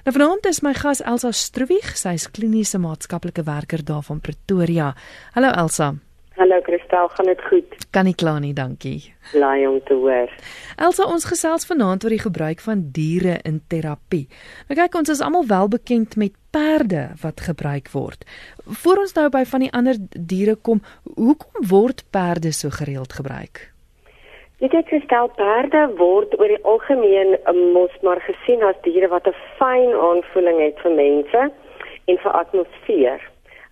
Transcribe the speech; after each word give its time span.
Nou 0.00 0.14
vanaand 0.16 0.46
is 0.48 0.62
my 0.64 0.70
gas 0.72 1.02
Elsa 1.04 1.28
Stroewig, 1.36 1.90
sy 1.98 2.14
is 2.16 2.30
kliniese 2.32 2.78
maatskaplike 2.80 3.42
werker 3.44 3.82
daar 3.84 4.00
van 4.06 4.20
Pretoria. 4.24 4.94
Hallo 5.34 5.50
Elsa. 5.52 5.90
Hallo 6.38 6.56
Christel, 6.64 7.08
gaan 7.12 7.26
dit 7.28 7.42
goed? 7.50 7.74
Kan 7.92 8.06
nie 8.08 8.14
kla 8.16 8.38
nie, 8.40 8.54
dankie. 8.56 9.12
Bly 9.34 9.66
om 9.68 9.76
te 9.84 9.98
hoor. 10.00 10.32
Elsa, 10.80 11.04
ons 11.04 11.26
gesels 11.28 11.68
vanaand 11.68 12.06
oor 12.06 12.14
die 12.14 12.22
gebruik 12.22 12.64
van 12.64 12.86
diere 12.96 13.36
in 13.44 13.58
terapie. 13.68 14.24
Nou 14.70 14.78
kyk, 14.78 14.96
ons 15.02 15.12
is 15.12 15.20
almal 15.20 15.44
wel 15.50 15.68
bekend 15.76 16.16
met 16.16 16.32
perde 16.50 17.10
wat 17.20 17.44
gebruik 17.44 17.92
word. 17.92 18.24
Voor 18.64 19.02
ons 19.04 19.12
nou 19.18 19.28
by 19.28 19.44
van 19.52 19.66
die 19.66 19.72
ander 19.76 20.00
diere 20.16 20.56
kom, 20.56 20.80
hoekom 21.12 21.68
word 21.68 22.06
perde 22.08 22.56
so 22.56 22.72
gereeld 22.72 23.12
gebruik? 23.20 23.66
Dit 24.60 24.72
het 24.72 24.88
gestel 24.92 25.30
perde 25.36 25.86
word 25.96 26.34
oor 26.36 26.50
die 26.52 26.64
algemeen 26.68 27.30
um, 27.48 27.60
mos 27.72 27.92
maar 28.04 28.18
gesien 28.20 28.60
as 28.68 28.76
diere 28.84 29.08
wat 29.08 29.28
'n 29.28 29.38
fyn 29.56 29.94
aanvoeling 30.08 30.58
het 30.60 30.82
vir 30.84 30.92
mense 30.98 31.40
en 32.04 32.18
vir 32.24 32.32
atmosfeer. 32.40 33.24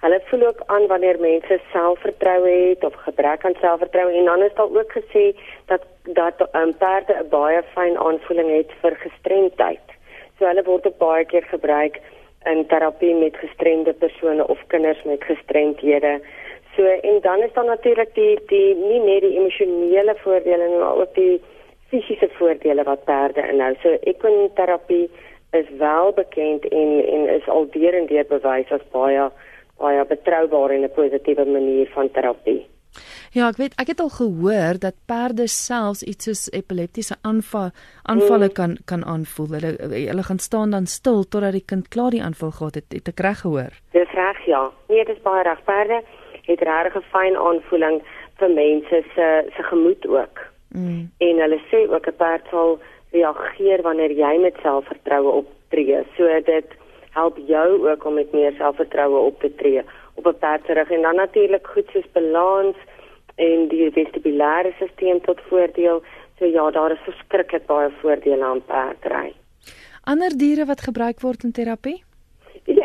Hulle 0.04 0.20
voel 0.30 0.46
ook 0.46 0.62
aan 0.66 0.86
wanneer 0.86 1.20
mense 1.20 1.60
selfvertroue 1.72 2.54
het 2.68 2.84
of 2.84 2.94
gebrek 3.04 3.44
aan 3.44 3.58
selfvertroue 3.60 4.16
en 4.18 4.24
dan 4.24 4.42
is 4.42 4.54
daar 4.54 4.72
ook 4.80 4.92
gesê 4.98 5.27
dat 5.66 5.84
dat 6.20 6.40
um, 6.54 6.72
perde 6.77 7.14
'n 7.20 7.28
baie 7.28 7.62
fyn 7.74 7.98
aanvoeling 7.98 8.50
het 8.56 8.72
vir 8.80 8.96
gestremdheid. 8.96 9.86
So 10.38 10.46
hulle 10.46 10.62
word 10.62 10.86
ook 10.86 10.98
baie 10.98 11.24
keer 11.24 11.44
gebruik 11.44 12.00
in 12.44 12.66
terapie 12.66 13.14
met 13.14 13.36
gestremde 13.36 13.92
persone 13.92 14.48
of 14.48 14.66
kinders 14.66 15.02
met 15.02 15.24
gestremdhede. 15.24 16.20
So 16.78 16.84
en 16.87 17.20
dan 17.20 17.42
is 17.42 17.52
daar 17.52 17.64
natuurlik 17.64 18.14
die 18.14 18.38
die 18.46 18.74
nie 18.74 19.00
net 19.02 19.24
die 19.27 19.34
emosionele 19.38 20.14
voordele 20.23 20.69
nie, 20.69 20.78
maar 20.78 21.00
ook 21.02 21.14
die 21.14 21.41
fisiese 21.91 22.28
voordele 22.38 22.84
wat 22.86 23.05
perde 23.05 23.42
inhou. 23.42 23.73
So 23.82 23.96
ekwinterapie 24.12 25.10
is 25.59 25.66
wel 25.78 26.12
bekend 26.12 26.69
en 26.69 26.91
en 27.16 27.28
is 27.34 27.48
al 27.48 27.66
deur 27.74 27.98
en 27.98 28.06
deur 28.06 28.28
bewys 28.30 28.70
as 28.70 28.84
baie 28.95 29.24
baie 29.83 30.05
betroubaar 30.05 30.70
en 30.70 30.84
'n 30.84 30.94
positiewe 30.94 31.44
manier 31.44 31.91
van 31.94 32.11
terapie. 32.11 32.67
Ja, 33.33 33.48
ek 33.48 33.56
weet 33.56 33.74
ek 33.77 33.91
het 33.92 34.00
al 34.00 34.12
gehoor 34.14 34.78
dat 34.78 34.95
perde 35.06 35.47
selfs 35.47 36.02
iets 36.02 36.24
soos 36.24 36.47
epileptiese 36.52 37.17
aanval 37.22 37.70
aanvalle 38.02 38.48
mm. 38.48 38.55
kan 38.61 38.77
kan 38.84 39.05
aanvoel. 39.05 39.50
Hulle 39.56 39.72
hulle 40.11 40.22
gaan 40.22 40.39
staan 40.39 40.70
dan 40.70 40.86
stil 40.86 41.24
totdat 41.24 41.52
die 41.52 41.67
kind 41.67 41.89
klaar 41.89 42.11
die 42.11 42.22
aanval 42.22 42.50
gehad 42.50 42.74
het. 42.74 42.89
Het 42.89 43.08
ek 43.08 43.20
reg 43.20 43.41
gehoor? 43.41 43.72
Dis 43.92 44.11
reg, 44.14 44.47
ja. 44.47 44.70
Nee, 44.89 45.05
dit 45.05 45.17
is 45.17 45.22
baie 45.22 45.42
reg. 45.42 45.64
Perde 45.64 46.02
het 46.50 46.60
regtig 46.60 46.96
'n 46.96 47.10
fyn 47.12 47.36
aanvoeling 47.36 48.02
vir 48.38 48.50
mense 48.50 49.02
se 49.14 49.28
se 49.56 49.62
gemoed 49.62 50.06
ook. 50.06 50.36
Mm. 50.68 51.10
En 51.18 51.40
hulle 51.44 51.60
sê 51.70 51.80
ook 51.94 52.06
'n 52.06 52.16
perd 52.16 52.44
sal 52.50 52.78
reageer 53.12 53.82
wanneer 53.82 54.12
jy 54.12 54.34
met 54.40 54.56
selfvertroue 54.62 55.30
optree. 55.42 56.02
So 56.16 56.24
dit 56.44 56.68
help 57.10 57.36
jou 57.46 57.90
ook 57.90 58.05
om 58.05 58.14
met 58.14 58.32
meer 58.32 58.52
selfvertroue 58.58 59.18
op 59.18 59.40
te 59.40 59.55
tree 59.55 59.82
op 60.14 60.27
'n 60.27 60.38
perd 60.38 60.64
se 60.66 60.72
rug 60.72 60.90
en 60.90 61.02
dan 61.02 61.14
natuurlik 61.14 61.66
goed 61.66 61.88
soos 61.92 62.08
balans 62.12 62.77
en 63.34 63.68
die 63.68 63.90
vestibulêre 63.90 64.72
stelsel 64.74 65.20
tot 65.20 65.40
voordeel. 65.48 66.02
So 66.38 66.44
ja, 66.44 66.70
daar 66.70 66.90
is 66.90 66.98
verskriklik 67.05 67.66
baie 67.66 67.90
voordele 68.00 68.44
aan 68.44 68.64
perdry. 68.64 69.33
Ander 70.02 70.36
diere 70.36 70.64
wat 70.64 70.80
gebruik 70.80 71.20
word 71.20 71.44
in 71.44 71.52
terapie? 71.52 72.08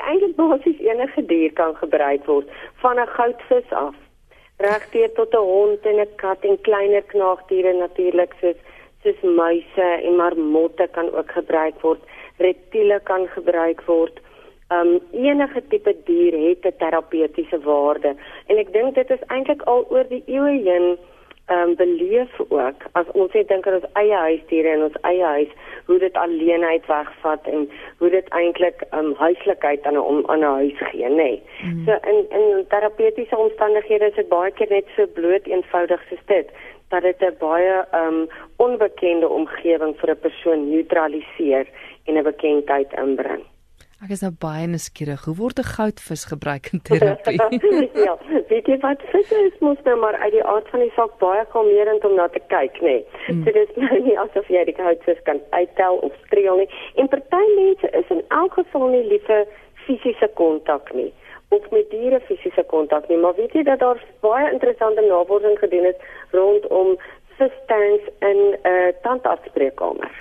Eintlik 0.09 0.36
basies 0.36 0.80
enige 0.80 1.26
dier 1.26 1.54
kan 1.54 1.76
gebruik 1.76 2.26
word 2.26 2.48
van 2.82 3.00
'n 3.00 3.08
goudvis 3.18 3.70
af. 3.72 3.96
Regdeur 4.58 5.12
tot 5.14 5.34
'n 5.34 5.48
hond 5.54 5.86
en 5.86 6.00
'n 6.00 6.16
kat 6.16 6.44
en 6.44 6.62
kleiner 6.62 7.04
knaagdiere 7.14 7.73
natuurlik 7.73 8.34
soos 8.42 8.60
soos 9.04 9.22
muise 9.22 9.88
en 10.08 10.16
marmotte 10.16 10.88
kan 10.92 11.12
ook 11.12 11.32
gebruik 11.32 11.82
word 11.82 12.02
reptiele 12.38 13.00
kan 13.04 13.28
gebruik 13.28 13.82
word. 13.86 14.20
Um 14.72 15.00
enige 15.12 15.62
tipe 15.70 15.95
dier 16.06 16.34
het 16.48 16.66
'n 16.66 16.78
terapeutiese 16.78 17.60
waarde. 17.60 18.16
En 18.48 18.58
ek 18.58 18.73
dink 18.73 18.95
dit 18.95 19.10
is 19.10 19.28
eintlik 19.28 19.62
al 19.62 19.86
oor 19.90 20.08
die 20.08 20.23
eeue 20.26 20.62
heen 20.70 20.98
ehm 21.48 21.70
um, 21.70 21.76
beleef 21.76 22.39
ook 22.48 22.83
as 22.92 23.05
ons 23.11 23.33
net 23.33 23.48
dink 23.48 23.67
aan 23.67 23.73
ons 23.73 23.92
eie 23.99 24.15
huisdiere 24.15 24.70
en 24.70 24.83
ons 24.83 24.99
eie 25.09 25.23
huis 25.23 25.49
hoe 25.86 25.98
dit 25.99 26.20
alleenheid 26.21 26.86
wegvat 26.87 27.48
en 27.52 27.65
hoe 27.99 28.09
dit 28.09 28.30
eintlik 28.39 28.86
ehm 28.89 29.05
um, 29.05 29.14
huislikheid 29.20 29.83
aan 29.83 29.98
'n 29.99 30.23
aan 30.32 30.39
'n 30.39 30.55
huis 30.59 30.80
gee 30.92 31.09
nê. 31.09 31.15
Nee. 31.15 31.42
Mm. 31.64 31.86
So 31.86 31.92
in 32.11 32.20
in 32.39 32.65
terapeutiese 32.67 33.37
omstandighede 33.37 34.05
is 34.05 34.15
dit 34.15 34.30
baie 34.30 34.52
keer 34.52 34.70
net 34.70 34.87
so 34.95 35.08
bloot 35.08 35.45
eenvoudig 35.45 36.02
soos 36.09 36.26
dit 36.26 36.48
dat 36.89 37.02
dit 37.02 37.21
'n 37.21 37.36
baie 37.39 37.76
ehm 37.92 38.08
um, 38.08 38.27
onbekende 38.58 39.30
omgewing 39.30 39.95
vir 39.99 40.09
'n 40.11 40.23
persoon 40.27 40.70
neutraliseer 40.70 41.67
en 42.05 42.17
'n 42.17 42.23
bekendheid 42.23 42.93
inbring. 42.93 43.43
Ek 44.03 44.09
is 44.11 44.19
nou 44.19 44.33
baie 44.36 44.65
nuuskierig. 44.67 45.21
Hoe 45.23 45.36
word 45.37 45.59
'n 45.59 45.69
goudvis 45.75 46.25
gebruik 46.27 46.65
in 46.73 46.81
terapie? 46.83 47.39
ja, 48.08 48.15
weet 48.49 48.67
jy 48.67 48.75
wat 48.83 49.03
visse 49.11 49.37
is 49.47 49.55
mos 49.64 49.80
nou 49.86 49.95
maar 49.99 50.17
uit 50.25 50.33
die 50.36 50.43
aard 50.43 50.67
van 50.73 50.83
die 50.83 50.91
saak 50.95 51.14
baie 51.21 51.45
kalmerend 51.53 52.03
om 52.03 52.15
na 52.19 52.27
te 52.27 52.41
kyk, 52.52 52.81
nê. 52.81 52.97
Nee. 52.97 53.05
Hmm. 53.27 53.43
So 53.43 53.52
dis 53.55 53.71
nou 53.80 53.99
nie 54.08 54.17
asof 54.19 54.49
jy 54.52 54.65
die 54.67 54.75
goudvis 54.75 55.21
kan 55.23 55.39
uittel 55.55 56.02
of 56.03 56.11
streel 56.25 56.59
nie. 56.59 56.67
En 56.99 57.08
party 57.08 57.45
mense 57.55 57.93
is 58.02 58.11
in 58.17 58.21
elk 58.27 58.59
geval 58.59 58.87
nie 58.91 59.05
lief 59.08 59.23
vir 59.31 59.47
fisiese 59.86 60.30
kontak 60.35 60.91
nie 60.93 61.14
of 61.55 61.70
met 61.71 61.89
diere 61.89 62.20
fisiese 62.27 62.64
kontak 62.67 63.08
nie, 63.08 63.17
maar 63.17 63.35
weet 63.39 63.53
jy 63.53 63.64
dat 63.64 63.80
daar 63.80 64.03
baie 64.25 64.52
interessante 64.52 65.02
navorsing 65.08 65.55
gedoen 65.64 65.85
is 65.93 66.05
rondom 66.35 66.95
vistanks 67.39 68.11
in 68.20 68.39
'n 68.52 68.67
uh, 68.67 68.91
tandartspreekkamer 69.08 70.11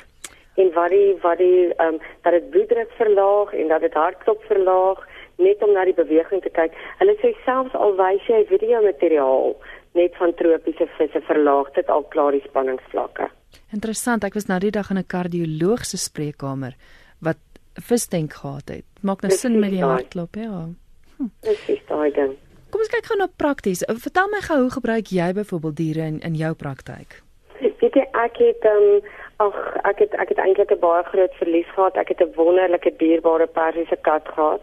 en 0.61 0.73
wat 0.77 0.91
die 0.91 1.17
wat 1.23 1.39
die 1.39 1.73
ehm 1.73 1.95
um, 1.95 2.01
dat 2.23 2.33
dit 2.33 2.51
bloeddruk 2.51 2.91
verlaag 3.01 3.53
en 3.53 3.69
dat 3.69 3.81
dit 3.81 3.95
hartklop 3.95 4.43
verlaag 4.49 4.99
net 5.37 5.63
om 5.63 5.73
na 5.73 5.85
die 5.85 5.97
beweging 5.97 6.43
te 6.43 6.51
kyk. 6.51 6.75
Hulle 6.99 7.15
sê 7.21 7.33
selfs 7.45 7.75
al 7.75 7.97
wys 7.97 8.27
jy 8.29 8.45
video 8.51 8.83
materiaal 8.85 9.57
net 9.99 10.17
van 10.21 10.35
tropiese 10.35 10.89
visse 10.99 11.21
verlaag 11.29 11.73
dit 11.77 11.89
al 11.89 12.05
klaar 12.15 12.37
die 12.37 12.45
spanningsvlakke. 12.45 13.29
Interessant, 13.73 14.25
ek 14.25 14.37
was 14.37 14.49
nou 14.49 14.59
die 14.61 14.73
dag 14.73 14.91
in 14.91 14.99
'n 14.99 15.09
kardioloog 15.15 15.85
se 15.85 15.97
spreekkamer 15.97 16.77
wat 17.21 17.41
visdenk 17.75 18.33
gehad 18.33 18.69
het. 18.69 18.85
Maak 19.03 19.23
nou 19.23 19.33
sin 19.33 19.61
met 19.61 19.71
die 19.71 19.85
hartklop, 19.85 20.35
ja. 20.37 20.69
Hm. 21.17 21.29
Dis 21.41 21.69
is 21.69 21.83
daai 21.89 22.11
ding. 22.13 22.37
Kom 22.71 22.81
ons 22.81 22.89
kyk 22.89 23.05
gou 23.05 23.17
na 23.19 23.29
prakties. 23.37 23.85
Vertel 23.85 24.29
my 24.29 24.41
gou 24.41 24.61
hoe 24.61 24.71
gebruik 24.71 25.07
jy 25.13 25.33
byvoorbeeld 25.33 25.77
diere 25.77 26.07
in 26.07 26.21
in 26.21 26.35
jou 26.35 26.55
praktyk? 26.55 27.23
Weet 27.61 27.95
jy 27.95 28.07
ek 28.13 28.37
het 28.37 28.65
ehm 28.65 28.83
um, 28.97 29.03
Ag, 29.37 29.57
ek 29.89 29.99
het 29.99 30.15
ek 30.15 30.29
het 30.29 30.39
eintlik 30.39 30.71
'n 30.71 30.79
baie 30.79 31.03
groot 31.03 31.35
verlies 31.41 31.71
gehad. 31.75 31.97
Ek 31.97 32.09
het 32.09 32.21
'n 32.21 32.35
wonderlike 32.35 32.97
dierbare 32.97 33.47
persiese 33.47 33.97
kat 34.01 34.29
gehad. 34.35 34.61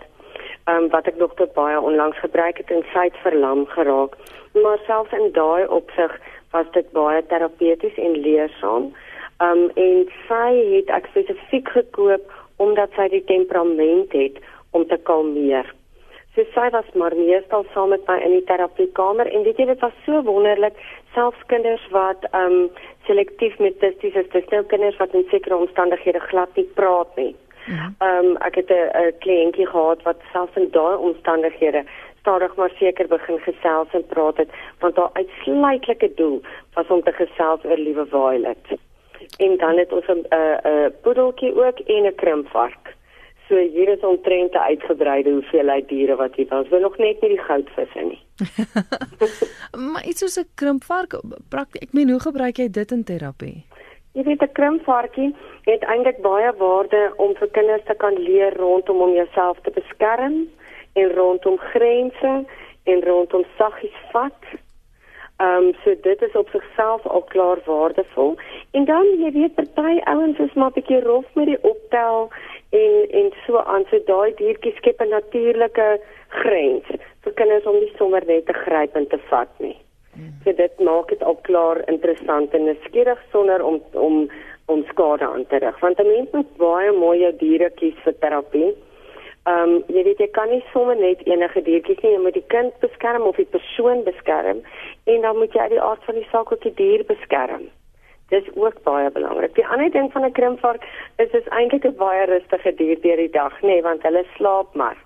Ehm 0.66 0.84
um, 0.84 0.90
wat 0.90 1.08
ek 1.08 1.16
nog 1.16 1.34
tot 1.36 1.54
baie 1.54 1.80
onlangs 1.82 2.20
gebruik 2.20 2.58
het 2.58 2.72
en 2.72 2.84
sy 2.94 3.04
het 3.04 3.18
verlam 3.24 3.66
geraak. 3.66 4.14
Maar 4.54 4.80
selfs 4.86 5.12
in 5.12 5.32
daai 5.32 5.66
opsig 5.68 6.20
was 6.52 6.66
dit 6.72 6.92
baie 6.92 7.26
terapeuties 7.26 7.98
en 7.98 8.12
leersaam. 8.12 8.94
Ehm 9.38 9.58
um, 9.58 9.72
en 9.76 10.10
sy 10.28 10.52
het 10.76 10.90
ek 10.90 11.06
spesifiek 11.06 11.70
gekoop 11.70 12.32
omdat 12.56 12.90
sy 12.96 13.08
die 13.08 13.24
temperament 13.24 14.12
het 14.12 14.38
om 14.72 14.88
te 14.88 14.98
kalmeer. 14.98 15.74
So 16.36 16.44
sy 16.54 16.70
was 16.70 16.86
maar 16.94 17.16
meestal 17.16 17.66
saam 17.74 17.90
met 17.90 18.06
my 18.08 18.20
in 18.24 18.32
die 18.32 18.46
terapiekamer 18.48 19.28
en 19.28 19.44
weet 19.44 19.58
jy 19.58 19.66
dit 19.66 19.82
was 19.82 19.96
so 20.06 20.22
wonderlik 20.28 20.78
selfs 21.14 21.46
kinders 21.48 21.88
wat 21.96 22.28
ehm 22.32 22.46
um, 22.52 22.70
selektief 23.10 23.58
metisties 23.60 24.18
is 24.22 24.30
dis 24.34 24.50
nou 24.54 24.64
kinders 24.72 24.98
wat 25.02 25.14
in 25.18 25.26
sekere 25.30 25.58
omstandighede 25.58 26.22
glad 26.30 26.60
nie 26.60 26.68
praat 26.80 27.16
nie. 27.22 27.34
Ja. 27.66 27.88
Ehm 28.06 28.26
um, 28.26 28.38
ek 28.48 28.56
het 28.62 28.70
'n 28.72 29.18
kliëntjie 29.24 29.68
gehad 29.74 30.04
wat 30.04 30.22
selfs 30.34 30.56
in 30.62 30.70
daai 30.78 30.98
omstandighede 31.10 31.84
stadig 32.20 32.56
maar 32.56 32.72
seker 32.80 33.08
begin 33.08 33.40
gesels 33.40 33.88
en 33.98 34.06
praat 34.14 34.38
het 34.38 34.52
want 34.80 34.96
haar 34.98 35.10
uitsluitlike 35.14 36.12
doel 36.16 36.42
was 36.74 36.88
om 36.88 37.02
te 37.04 37.12
gesels 37.12 37.64
oor 37.64 37.78
liewe 37.78 38.06
Violet. 38.06 38.66
En 39.38 39.58
dan 39.58 39.78
het 39.78 39.94
ons 39.94 40.08
'n 40.08 40.26
'n 40.30 40.60
'n 40.64 40.94
poedeltjie 41.02 41.54
ook 41.66 41.80
en 41.80 42.06
'n 42.06 42.16
krimpvark. 42.16 42.96
So 43.50 43.58
hier 43.58 43.90
is 43.90 44.04
omtrent 44.06 44.54
'n 44.54 44.58
uitgebreide 44.58 45.32
hoeveelheid 45.32 45.88
diere 45.88 46.16
wat 46.16 46.36
hier 46.36 46.48
was. 46.50 46.68
Wil 46.70 46.80
nog 46.80 46.98
net 46.98 47.22
nie 47.22 47.30
die 47.30 47.42
goudvisse 47.42 48.02
nie. 48.02 48.22
maar 49.92 50.06
iets 50.06 50.20
soos 50.20 50.38
'n 50.38 50.48
krimpvark, 50.56 51.18
ek 51.82 51.94
meen 51.94 52.10
hoe 52.10 52.20
gebruik 52.20 52.58
jy 52.58 52.70
dit 52.70 52.92
in 52.92 53.04
terapie? 53.04 53.66
Jy 54.14 54.24
weet 54.24 54.42
'n 54.42 54.52
krimpvarkie 54.52 55.36
het 55.66 55.84
eintlik 55.84 56.22
baie 56.22 56.54
waarde 56.58 57.14
om 57.18 57.36
vir 57.36 57.50
kinders 57.50 57.84
te 57.86 57.96
kan 57.98 58.14
leer 58.14 58.54
rondom 58.58 59.02
om 59.02 59.14
jouself 59.14 59.58
te 59.62 59.72
beskerm 59.72 60.48
en 60.94 61.14
rondom 61.16 61.58
grense 61.58 62.46
en 62.84 63.02
rondom 63.02 63.44
saggies 63.58 64.00
vat. 64.12 64.42
Ehm 65.38 65.66
um, 65.66 65.74
so 65.84 65.96
dit 66.02 66.22
is 66.22 66.36
op 66.36 66.50
sigself 66.50 67.06
al 67.08 67.22
klaar 67.22 67.60
waardevol. 67.66 68.38
En 68.72 68.86
dan 68.86 69.06
jy 69.20 69.32
weet 69.32 69.56
party 69.56 70.00
ouens 70.04 70.38
is 70.38 70.54
maar 70.54 70.70
'n 70.70 70.78
bietjie 70.78 71.02
rof 71.02 71.26
met 71.34 71.46
die 71.46 71.64
optel 71.64 72.30
en 72.70 73.06
en 73.10 73.32
so 73.46 73.58
aan 73.58 73.86
so 73.90 74.00
daai 74.06 74.34
diertjie 74.38 74.74
skep 74.78 75.02
'n 75.02 75.10
natuurlike 75.10 76.00
grens 76.28 76.86
vir 77.24 77.34
kinders 77.34 77.66
om 77.66 77.80
nie 77.80 77.94
sommer 77.98 78.26
net 78.26 78.46
te 78.46 78.54
gryp 78.54 78.96
en 78.96 79.08
te 79.08 79.20
vat 79.30 79.50
nie. 79.60 79.78
So 80.44 80.52
dit 80.52 80.80
maak 80.80 81.10
dit 81.10 81.24
al 81.24 81.38
klaar 81.48 81.82
interessant 81.88 82.54
en 82.54 82.66
nuuskierig 82.66 83.20
sonder 83.32 83.64
om 83.64 83.82
om 83.94 84.30
om 84.66 84.84
skade 84.90 85.26
aan 85.26 85.46
te 85.48 85.58
rig. 85.58 85.80
Want 85.80 86.00
'n 86.00 86.08
mens 86.08 86.30
moet 86.32 86.58
baie 86.58 86.92
mooi 86.92 87.20
jou 87.20 87.34
diere 87.38 87.70
kies 87.70 87.98
vir 88.04 88.16
terapie. 88.20 88.76
Ehm 89.48 89.70
um, 89.70 89.84
jy 89.88 90.04
weet 90.04 90.20
jy 90.20 90.28
kan 90.28 90.50
nie 90.50 90.64
sommer 90.74 90.96
net 90.96 91.22
enige 91.26 91.62
diertjies 91.62 92.02
nie, 92.04 92.12
jy 92.12 92.22
moet 92.22 92.34
die 92.34 92.50
kind 92.56 92.74
beskerm 92.80 93.22
of 93.22 93.36
die 93.36 93.52
persoon 93.56 94.04
beskerm 94.04 94.62
en 95.06 95.22
dan 95.22 95.38
moet 95.38 95.54
jy 95.54 95.60
uit 95.60 95.76
die 95.76 95.82
aard 95.82 96.04
van 96.04 96.16
die 96.16 96.28
saak 96.32 96.52
ook 96.52 96.62
die 96.62 96.74
dier 96.74 97.04
beskerm. 97.06 97.70
Dis 98.30 98.46
ook 98.56 98.84
baie 98.84 99.12
belangrik. 99.12 99.56
Die 99.56 99.68
ander 99.68 99.92
ding 99.92 100.12
van 100.12 100.26
'n 100.26 100.32
krimpvark 100.32 100.84
is 101.18 101.32
is 101.32 101.48
eintlik 101.50 101.86
'n 101.86 101.96
baie 101.96 102.26
rustige 102.26 102.76
dier 102.76 103.02
deur 103.02 103.18
die 103.18 103.30
dag, 103.30 103.54
nê, 103.62 103.68
nee, 103.68 103.82
want 103.82 104.04
hulle 104.04 104.26
slaap 104.36 104.76
maar. 104.76 104.98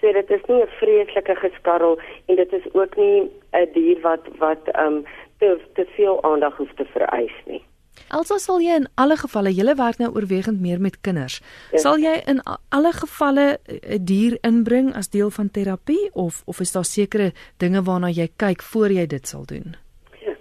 So 0.00 0.12
dit 0.12 0.30
is 0.30 0.44
nie 0.48 0.62
'n 0.62 0.76
vreeslike 0.80 1.34
geskarrel 1.34 1.98
en 2.26 2.36
dit 2.36 2.52
is 2.52 2.66
ook 2.74 2.96
nie 2.96 3.30
'n 3.52 3.68
dier 3.72 4.00
wat 4.00 4.24
wat 4.38 4.68
ehm 4.68 4.86
um, 4.86 5.04
te 5.38 5.58
te 5.74 5.86
veel 5.96 6.22
aandag 6.22 6.56
hoef 6.56 6.74
te 6.74 6.84
vereis 6.84 7.36
nie. 7.46 7.62
Elsa 8.08 8.38
sal 8.38 8.60
jy 8.60 8.74
in 8.76 8.88
alle 8.94 9.16
gevalle, 9.16 9.52
julle 9.54 9.74
werk 9.74 9.98
nou 9.98 10.10
oorwegend 10.14 10.60
meer 10.60 10.80
met 10.80 11.00
kinders. 11.00 11.40
Ja. 11.72 11.78
Sal 11.78 12.00
jy 12.02 12.22
in 12.26 12.42
alle 12.68 12.92
gevalle 12.92 13.58
'n 13.66 14.04
dier 14.04 14.38
inbring 14.40 14.94
as 14.94 15.08
deel 15.08 15.30
van 15.30 15.50
terapie 15.50 16.10
of 16.12 16.42
of 16.44 16.60
is 16.60 16.72
daar 16.72 16.84
sekere 16.84 17.32
dinge 17.56 17.82
waarna 17.82 18.08
jy 18.08 18.28
kyk 18.36 18.62
voor 18.62 18.90
jy 18.90 19.06
dit 19.06 19.28
sal 19.28 19.44
doen? 19.46 19.76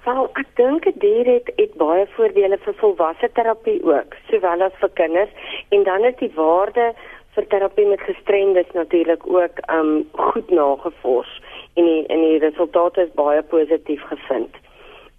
Wel, 0.04 0.30
ek 0.34 0.48
dink 0.58 0.86
'n 0.90 0.98
dier 0.98 1.26
het 1.26 1.50
het 1.56 1.74
baie 1.78 2.06
voordele 2.16 2.58
vir 2.58 2.74
volwasse 2.74 3.28
terapie 3.34 3.82
ook, 3.86 4.16
sowel 4.30 4.62
as 4.62 4.80
vir 4.82 4.90
kinders. 4.90 5.30
En 5.70 5.84
dan 5.84 6.06
is 6.06 6.16
die 6.18 6.32
waarde 6.36 6.94
vir 7.36 7.48
terapie 7.48 7.86
met 7.86 8.02
gestremdes 8.02 8.72
natuurlik 8.74 9.28
ook 9.28 9.62
um 9.76 10.10
goed 10.12 10.50
nagevors. 10.50 11.42
En 11.76 11.86
die 11.86 12.06
en 12.08 12.20
die 12.22 12.40
resultate 12.40 13.02
is 13.02 13.14
baie 13.14 13.44
positief 13.44 14.02
gevind. 14.02 14.56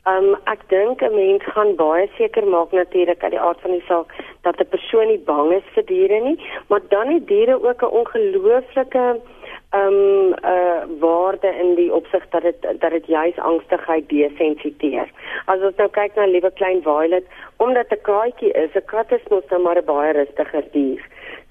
Um 0.06 0.34
ek 0.50 0.66
dink 0.68 1.02
'n 1.02 1.14
mens 1.14 1.44
gaan 1.54 1.76
baie 1.76 2.10
seker 2.16 2.46
maak 2.46 2.72
natuurlik 2.72 3.22
uit 3.22 3.30
die 3.30 3.40
aard 3.40 3.60
van 3.60 3.70
die 3.70 3.84
saak 3.86 4.10
dat 4.42 4.60
'n 4.60 4.68
persoon 4.74 5.06
nie 5.06 5.22
bang 5.30 5.52
is 5.52 5.68
vir 5.74 5.86
diere 5.86 6.20
nie, 6.20 6.38
maar 6.68 6.82
dan 6.88 7.06
het 7.12 7.26
diere 7.26 7.54
ook 7.62 7.82
'n 7.82 7.94
ongelooflike 8.00 9.20
um 9.74 10.34
uh 10.44 10.82
waarde 11.32 11.58
in 11.58 11.74
die 11.74 11.92
opsig 11.92 12.28
dat 12.30 12.42
dit 12.42 12.56
dat 12.62 12.90
dit 12.90 13.06
juis 13.06 13.38
angstigheid 13.38 14.08
desensiteer. 14.08 15.08
As 15.46 15.60
ons 15.60 15.76
nou 15.76 15.88
kyk 15.90 16.14
na 16.16 16.26
liewe 16.26 16.50
klein 16.54 16.82
Violet, 16.82 17.24
omdat 17.56 17.92
'n 17.92 18.00
kaatjie 18.02 18.52
is, 18.52 18.74
'n 18.74 18.84
kat 18.86 19.12
is 19.12 19.28
mos 19.30 19.44
nou 19.50 19.62
maar 19.62 19.78
'n 19.78 19.84
baie 19.84 20.12
rustiger 20.12 20.64
dier. 20.72 21.00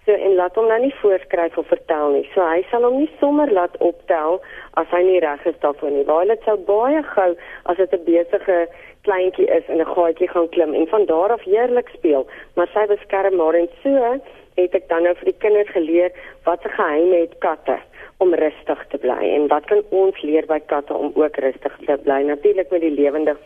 So 0.05 0.11
en 0.11 0.35
laat 0.35 0.55
hom 0.55 0.67
nou 0.67 0.79
nie 0.79 0.95
voorskryf 1.01 1.57
of 1.57 1.67
vertel 1.67 2.09
nie. 2.11 2.29
So 2.33 2.41
hy 2.41 2.65
sal 2.71 2.83
hom 2.83 2.97
nie 2.97 3.09
sommer 3.19 3.51
laat 3.51 3.77
optel 3.77 4.41
as 4.73 4.87
hy 4.89 5.01
nie 5.03 5.19
reg 5.19 5.45
is 5.45 5.59
daarvoor 5.59 5.91
nie. 5.91 6.05
Violet 6.05 6.41
sou 6.43 6.57
baie 6.57 7.03
gou 7.03 7.35
as 7.65 7.77
dit 7.77 7.93
'n 7.93 8.03
besige 8.03 8.67
kleintjie 9.03 9.47
is 9.47 9.63
in 9.67 9.81
'n 9.81 9.93
gaatjie 9.95 10.27
gaan 10.27 10.49
klim 10.49 10.73
en 10.73 10.87
van 10.87 11.05
daar 11.05 11.31
af 11.31 11.43
heerlik 11.43 11.89
speel, 11.89 12.27
maar 12.55 12.67
sy 12.73 12.85
beskerm 12.87 13.35
maar 13.35 13.53
en 13.53 13.69
so 13.83 14.19
het 14.55 14.75
ek 14.75 14.89
dan 14.89 15.03
nou 15.03 15.15
vir 15.15 15.25
die 15.25 15.39
kinders 15.39 15.69
geleer 15.69 16.11
wat 16.43 16.61
se 16.61 16.69
geheime 16.69 17.15
het 17.15 17.37
katte 17.39 17.77
om 18.21 18.33
rustig 18.37 18.81
te 18.89 18.97
bly. 19.01 19.21
En 19.35 19.47
wat 19.49 19.65
kan 19.69 19.81
ons 19.89 20.21
leer 20.21 20.45
by 20.49 20.59
katte 20.71 20.93
om 20.93 21.09
ook 21.17 21.37
rustig 21.41 21.77
te 21.87 21.97
bly? 22.05 22.21
Natuurlik 22.27 22.69
met 22.69 22.83
die 22.85 22.93
lewendig 22.93 23.39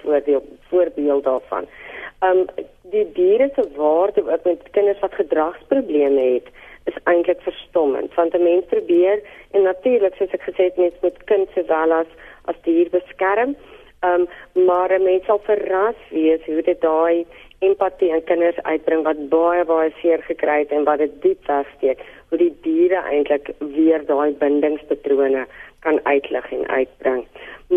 voorbeeld 0.69 1.23
daarvan. 1.23 1.69
Um 2.27 2.45
die 2.93 3.05
diere 3.15 3.49
se 3.55 3.63
waarde 3.75 4.23
ook 4.31 4.43
met 4.43 4.67
kinders 4.71 4.99
wat 4.99 5.15
gedragsprobleme 5.19 6.25
het 6.33 6.51
is 6.91 6.97
eintlik 7.03 7.41
verstommend. 7.41 8.13
Want 8.15 8.35
'n 8.35 8.43
mens 8.43 8.65
probeer 8.65 9.23
en 9.51 9.61
natuurlik 9.61 10.15
soos 10.15 10.35
ek 10.37 10.47
gesê 10.49 10.63
het 10.69 10.77
mens 10.77 10.99
moet 11.01 11.23
kind 11.23 11.47
sowel 11.55 11.91
as 11.91 12.11
as 12.45 12.61
dier 12.67 12.89
beskerm. 12.89 13.55
Um 14.03 14.27
maar 14.65 14.91
'n 14.91 15.03
mens 15.03 15.25
sal 15.25 15.39
verras 15.43 15.99
wees 16.09 16.45
hoe 16.45 16.61
dit 16.61 16.81
daai 16.81 17.25
empatie 17.59 18.09
in 18.09 18.23
kinders 18.23 18.63
uitbring 18.63 19.03
wat 19.03 19.29
baie 19.29 19.63
baie 19.65 19.93
seer 20.01 20.21
gekry 20.21 20.59
het 20.59 20.71
en 20.71 20.83
wat 20.83 20.97
dit 20.97 21.21
diep 21.21 21.47
wegsteek 21.47 21.99
hoe 22.29 22.37
die 22.37 22.53
diere 22.67 23.01
eintlik 23.11 23.51
weer 23.59 24.05
daai 24.05 24.31
bindingspatrone 24.43 25.45
kan 25.79 25.99
uitlig 26.03 26.51
en 26.51 26.67
uitbring 26.67 27.25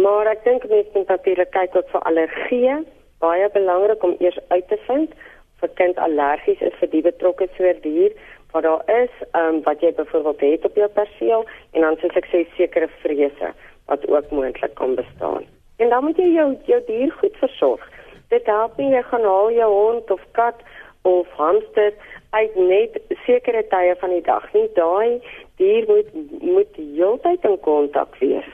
maar 0.05 0.27
ek 0.27 0.45
dink 0.45 0.69
mense 0.69 0.95
moet 0.95 1.09
natuurlik 1.09 1.51
kyk 1.51 1.77
ook 1.77 1.91
vir 1.95 2.07
allergieë 2.13 2.79
baie 3.25 3.51
belangrik 3.55 4.03
om 4.03 4.17
eers 4.19 4.39
uit 4.49 4.69
te 4.69 4.79
vind 4.87 5.13
of 5.57 5.71
'n 5.71 5.75
kind 5.75 5.99
allergies 5.99 6.61
is 6.61 6.81
vir 6.81 6.91
die 6.91 7.03
betrokke 7.03 7.49
soort 7.57 7.83
dier 7.83 8.13
wat 8.53 8.63
daar 8.63 8.83
is, 9.03 9.11
ehm 9.33 9.55
um, 9.55 9.63
wat 9.63 9.81
jy 9.81 9.93
byvoorbeeld 9.95 10.41
het 10.41 10.65
op 10.65 10.77
jou 10.77 10.89
perseel 10.89 11.45
en 11.73 11.81
dan 11.81 11.97
soos 11.97 12.17
ek 12.17 12.29
sê 12.33 12.47
sekere 12.57 12.89
vrese 13.03 13.53
wat 13.87 14.09
ook 14.09 14.31
moontlik 14.31 14.75
kan 14.75 14.95
bestaan. 14.95 15.45
En 15.77 15.89
dan 15.89 16.05
moet 16.05 16.17
jy 16.17 16.29
jou 16.33 16.57
jou 16.65 16.81
dier 16.87 17.13
goed 17.13 17.37
versorg. 17.37 17.91
Dit 18.29 18.47
help 18.47 18.77
nie 18.77 18.91
jy 18.91 19.03
gaan 19.03 19.25
haal 19.25 19.53
jou 19.53 19.71
hond 19.73 20.11
of 20.11 20.25
kat 20.33 20.63
of 21.03 21.27
hamster 21.39 21.93
uit 22.31 22.57
net 22.57 22.99
sekere 23.27 23.63
tye 23.73 23.95
van 24.01 24.11
die 24.11 24.25
dag 24.25 24.45
nie. 24.55 24.69
Daai 24.75 25.21
dier 25.57 25.87
moet 25.89 26.11
moet 26.43 26.77
heeltyd 26.77 27.45
in 27.45 27.59
kontak 27.61 28.19
wees 28.23 28.49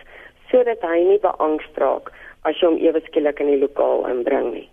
sodat 0.51 0.85
hy 0.87 1.01
nie 1.09 1.19
beangst 1.23 1.81
raak 1.83 2.13
as 2.45 2.61
jy 2.61 2.69
hom 2.69 2.79
ewe 2.79 3.01
skielik 3.09 3.41
in 3.43 3.51
die 3.55 3.61
lokaal 3.63 4.07
inbring 4.11 4.53
nie. 4.53 4.69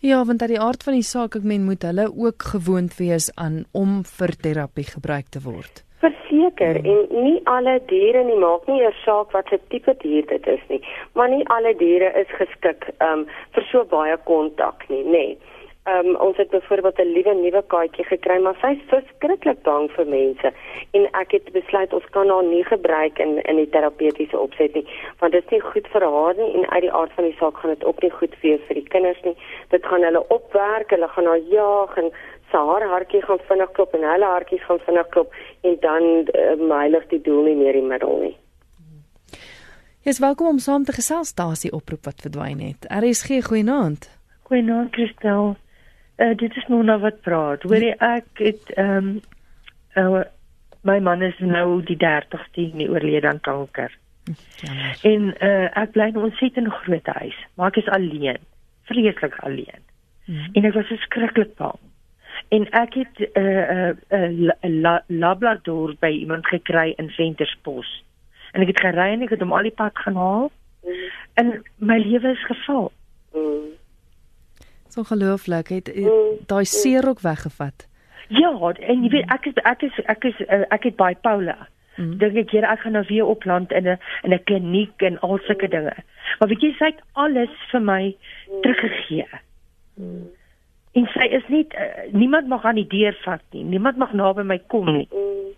Ja, 0.00 0.24
want 0.24 0.42
uit 0.42 0.54
die 0.54 0.60
aard 0.60 0.84
van 0.86 0.96
die 0.96 1.06
saak 1.06 1.36
ek 1.38 1.46
meen 1.46 1.66
moet 1.68 1.84
hulle 1.86 2.06
ook 2.12 2.48
gewoond 2.52 2.96
wees 3.00 3.30
aan 3.36 3.64
om 3.72 4.02
vir 4.18 4.32
terapie 4.44 4.86
gebruik 4.88 5.28
te 5.32 5.42
word. 5.44 5.82
Verseker 6.02 6.80
hmm. 6.80 6.92
en 6.92 7.24
nie 7.24 7.40
alle 7.50 7.78
diere 7.90 8.24
nie 8.28 8.38
maak 8.40 8.66
nie 8.68 8.82
'n 8.84 8.96
saak 9.04 9.32
wat 9.32 9.48
se 9.48 9.58
tipe 9.72 9.94
dier 10.02 10.26
dit 10.26 10.46
is 10.46 10.64
nie, 10.68 10.82
maar 11.14 11.28
nie 11.28 11.44
alle 11.56 11.74
diere 11.74 12.12
is 12.22 12.30
geskik 12.40 12.88
um, 13.00 13.26
vir 13.54 13.68
so 13.72 13.84
baie 13.84 14.16
kontak 14.24 14.88
nie, 14.88 15.04
nê. 15.04 15.10
Nee. 15.12 15.55
Ehm 15.86 16.06
um, 16.06 16.16
ons 16.16 16.36
het 16.36 16.50
byvoorbeeld 16.50 16.98
'n 16.98 17.12
liewe 17.16 17.34
nuwe 17.34 17.62
kaartjie 17.66 18.04
gekry, 18.04 18.40
maar 18.42 18.56
sy 18.60 18.70
is 18.76 18.88
verskriklik 18.92 19.62
bang 19.62 19.90
vir 19.96 20.06
mense 20.06 20.52
en 20.90 21.04
ek 21.12 21.30
het 21.36 21.52
besluit 21.52 21.92
ons 21.92 22.08
kan 22.10 22.28
haar 22.28 22.44
nie 22.44 22.64
gebruik 22.64 23.18
in 23.18 23.42
in 23.42 23.56
die 23.56 23.68
terapeutiese 23.68 24.38
opset 24.38 24.74
nie, 24.74 24.86
want 25.18 25.32
dit 25.32 25.44
is 25.44 25.50
nie 25.50 25.60
goed 25.60 25.86
vir 25.88 26.02
haar 26.02 26.34
nie 26.36 26.54
en 26.54 26.70
uit 26.70 26.82
die 26.82 26.92
aard 26.92 27.12
van 27.12 27.24
die 27.24 27.36
saak 27.38 27.56
gaan 27.56 27.74
dit 27.74 27.84
ook 27.84 28.02
nie 28.02 28.10
goed 28.10 28.34
wees 28.40 28.60
vir 28.68 28.74
die 28.74 28.88
kinders 28.94 29.22
nie. 29.22 29.36
Dit 29.68 29.86
gaan 29.86 30.02
hulle 30.02 30.28
opwerk, 30.28 30.90
hulle 30.90 31.08
gaan 31.08 31.26
haar 31.26 31.44
jaag 31.58 31.96
en 31.96 32.10
sy 32.50 32.56
haar 32.70 32.86
hartjie 32.88 33.22
gaan 33.22 33.38
vinnig 33.48 33.70
klop 33.72 33.94
en 33.94 34.02
hulle 34.02 34.30
hartjies 34.30 34.64
gaan 34.64 34.80
vinnig 34.86 35.08
klop 35.08 35.34
en 35.60 35.76
dan 35.80 36.02
uh, 36.02 36.76
heilig 36.78 37.06
die 37.06 37.20
doel 37.20 37.42
nie 37.42 37.56
meer 37.60 37.72
die 37.72 37.88
middel 37.92 38.18
nie. 38.18 38.36
Jy 40.02 40.10
is 40.10 40.18
welkom 40.18 40.46
om 40.46 40.58
saam 40.58 40.84
te 40.84 40.92
gesels 40.92 41.34
daar 41.34 41.52
is 41.52 41.62
die 41.62 41.72
oproep 41.72 42.04
wat 42.04 42.26
verdwyn 42.26 42.58
het. 42.60 42.90
RSG 42.90 43.40
goeienaand. 43.46 44.10
Goeienaand 44.42 44.92
Christel. 44.92 45.56
Uh, 46.16 46.36
dit 46.36 46.56
is 46.56 46.66
nou 46.66 46.84
nou 46.84 47.00
wat 47.00 47.20
praat. 47.20 47.62
Hoor 47.62 47.82
jy 47.82 47.94
ek 47.98 48.40
het 48.40 48.72
ehm 48.74 48.96
um, 48.96 49.20
uh, 49.96 50.24
my 50.86 50.98
man 51.00 51.22
is 51.22 51.38
nou 51.38 51.82
die 51.82 51.98
30ste 51.98 52.70
nie 52.78 52.88
oorlede 52.88 53.28
aan 53.28 53.40
kanker. 53.40 53.92
Ja. 54.62 54.92
En 55.02 55.34
uh, 55.40 55.66
ek 55.82 55.92
bly 55.94 56.06
in 56.10 56.18
'n 56.18 56.28
ontsettend 56.28 56.72
groot 56.72 57.06
huis, 57.06 57.36
maar 57.54 57.68
ek 57.68 57.82
is 57.82 57.88
alleen, 57.88 58.38
vreeslik 58.90 59.36
alleen. 59.38 59.82
Hmm. 60.24 60.48
En 60.52 60.64
ek 60.64 60.74
was 60.74 60.86
verskriklik 60.86 61.54
bang. 61.56 61.78
En 62.48 62.70
ek 62.70 62.94
het 62.94 63.16
'n 63.18 63.40
uh, 63.40 63.92
'n 64.10 64.50
uh, 64.62 64.82
uh, 64.84 64.98
labrador 65.06 65.94
by 66.00 66.10
iemand 66.10 66.46
gekry 66.46 66.94
in 66.96 67.10
Ventersbos. 67.10 68.04
En 68.52 68.60
ek 68.60 68.66
het 68.66 68.80
gery 68.80 69.12
en 69.12 69.22
ek 69.22 69.30
het 69.30 69.40
hom 69.40 69.52
al 69.52 69.62
die 69.62 69.78
pad 69.82 69.98
gaan 69.98 70.16
haal. 70.16 70.50
Hmm. 70.82 71.10
En 71.34 71.62
my 71.76 71.98
lewe 71.98 72.30
is 72.30 72.46
geval. 72.46 72.92
Hmm. 73.32 73.74
So 74.96 75.04
gelooflik 75.04 75.68
het, 75.68 75.86
het 75.86 75.96
mm, 75.96 76.46
daai 76.46 76.64
mm. 76.64 76.64
seer 76.64 77.08
ook 77.08 77.20
weggevat. 77.20 77.88
Ja, 78.28 78.72
en 78.72 79.02
jy 79.02 79.10
weet 79.12 79.32
ek 79.34 79.44
is 79.46 79.58
ek 79.62 79.82
is 79.82 79.98
ek 80.08 80.24
is 80.24 80.38
uh, 80.46 80.62
ek 80.72 80.88
het 80.88 81.20
Paula. 81.20 81.68
Mm. 81.96 82.14
Dink 82.18 82.38
ek 82.40 82.54
hier 82.56 82.64
ek 82.64 82.80
gaan 82.80 82.96
nou 82.96 83.04
weer 83.08 83.28
op 83.28 83.44
land 83.44 83.72
in 83.72 83.84
'n 83.84 83.98
in 84.24 84.32
'n 84.32 84.44
kliniek 84.44 85.02
en 85.02 85.20
al 85.20 85.38
sulke 85.44 85.68
dinge. 85.68 85.92
Maar 86.38 86.48
weet 86.48 86.64
jy 86.64 86.72
sy 86.78 86.84
het 86.84 87.04
alles 87.12 87.52
vir 87.70 87.80
my 87.80 88.16
teruggegee. 88.62 89.28
Mm. 90.00 90.32
En 90.92 91.06
sy 91.12 91.28
is 91.28 91.44
nie 91.48 91.66
uh, 91.76 92.08
niemand 92.12 92.48
mag 92.48 92.64
aan 92.64 92.80
die 92.80 92.88
deur 92.88 93.20
vat 93.24 93.44
nie. 93.50 93.64
Niemand 93.64 93.96
mag 93.96 94.12
naby 94.12 94.42
my 94.42 94.58
kom 94.66 94.88
nie. 94.96 95.08
Mm. 95.12 95.52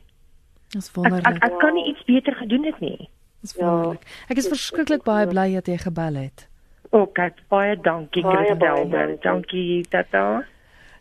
Dis 0.75 0.90
wonderlik. 0.92 1.26
Ek, 1.26 1.37
ek, 1.37 1.52
ek 1.52 1.59
kan 1.59 1.75
nie 1.75 1.87
iets 1.95 2.04
beter 2.04 2.35
gedoen 2.35 2.64
het 2.64 2.80
nie. 2.80 3.09
Dis 3.40 3.54
wonderlik. 3.54 4.02
Ek 4.28 4.37
is 4.37 4.49
verskriklik 4.49 5.07
baie 5.07 5.26
bly 5.30 5.52
dat 5.52 5.66
jy 5.66 5.78
gebel 5.78 6.14
het. 6.26 6.47
Ok, 6.90 7.18
baie 7.49 7.76
dankie 7.76 8.23
Christelder. 8.25 9.16
Dankie 9.21 9.85
Tata. 9.88 10.45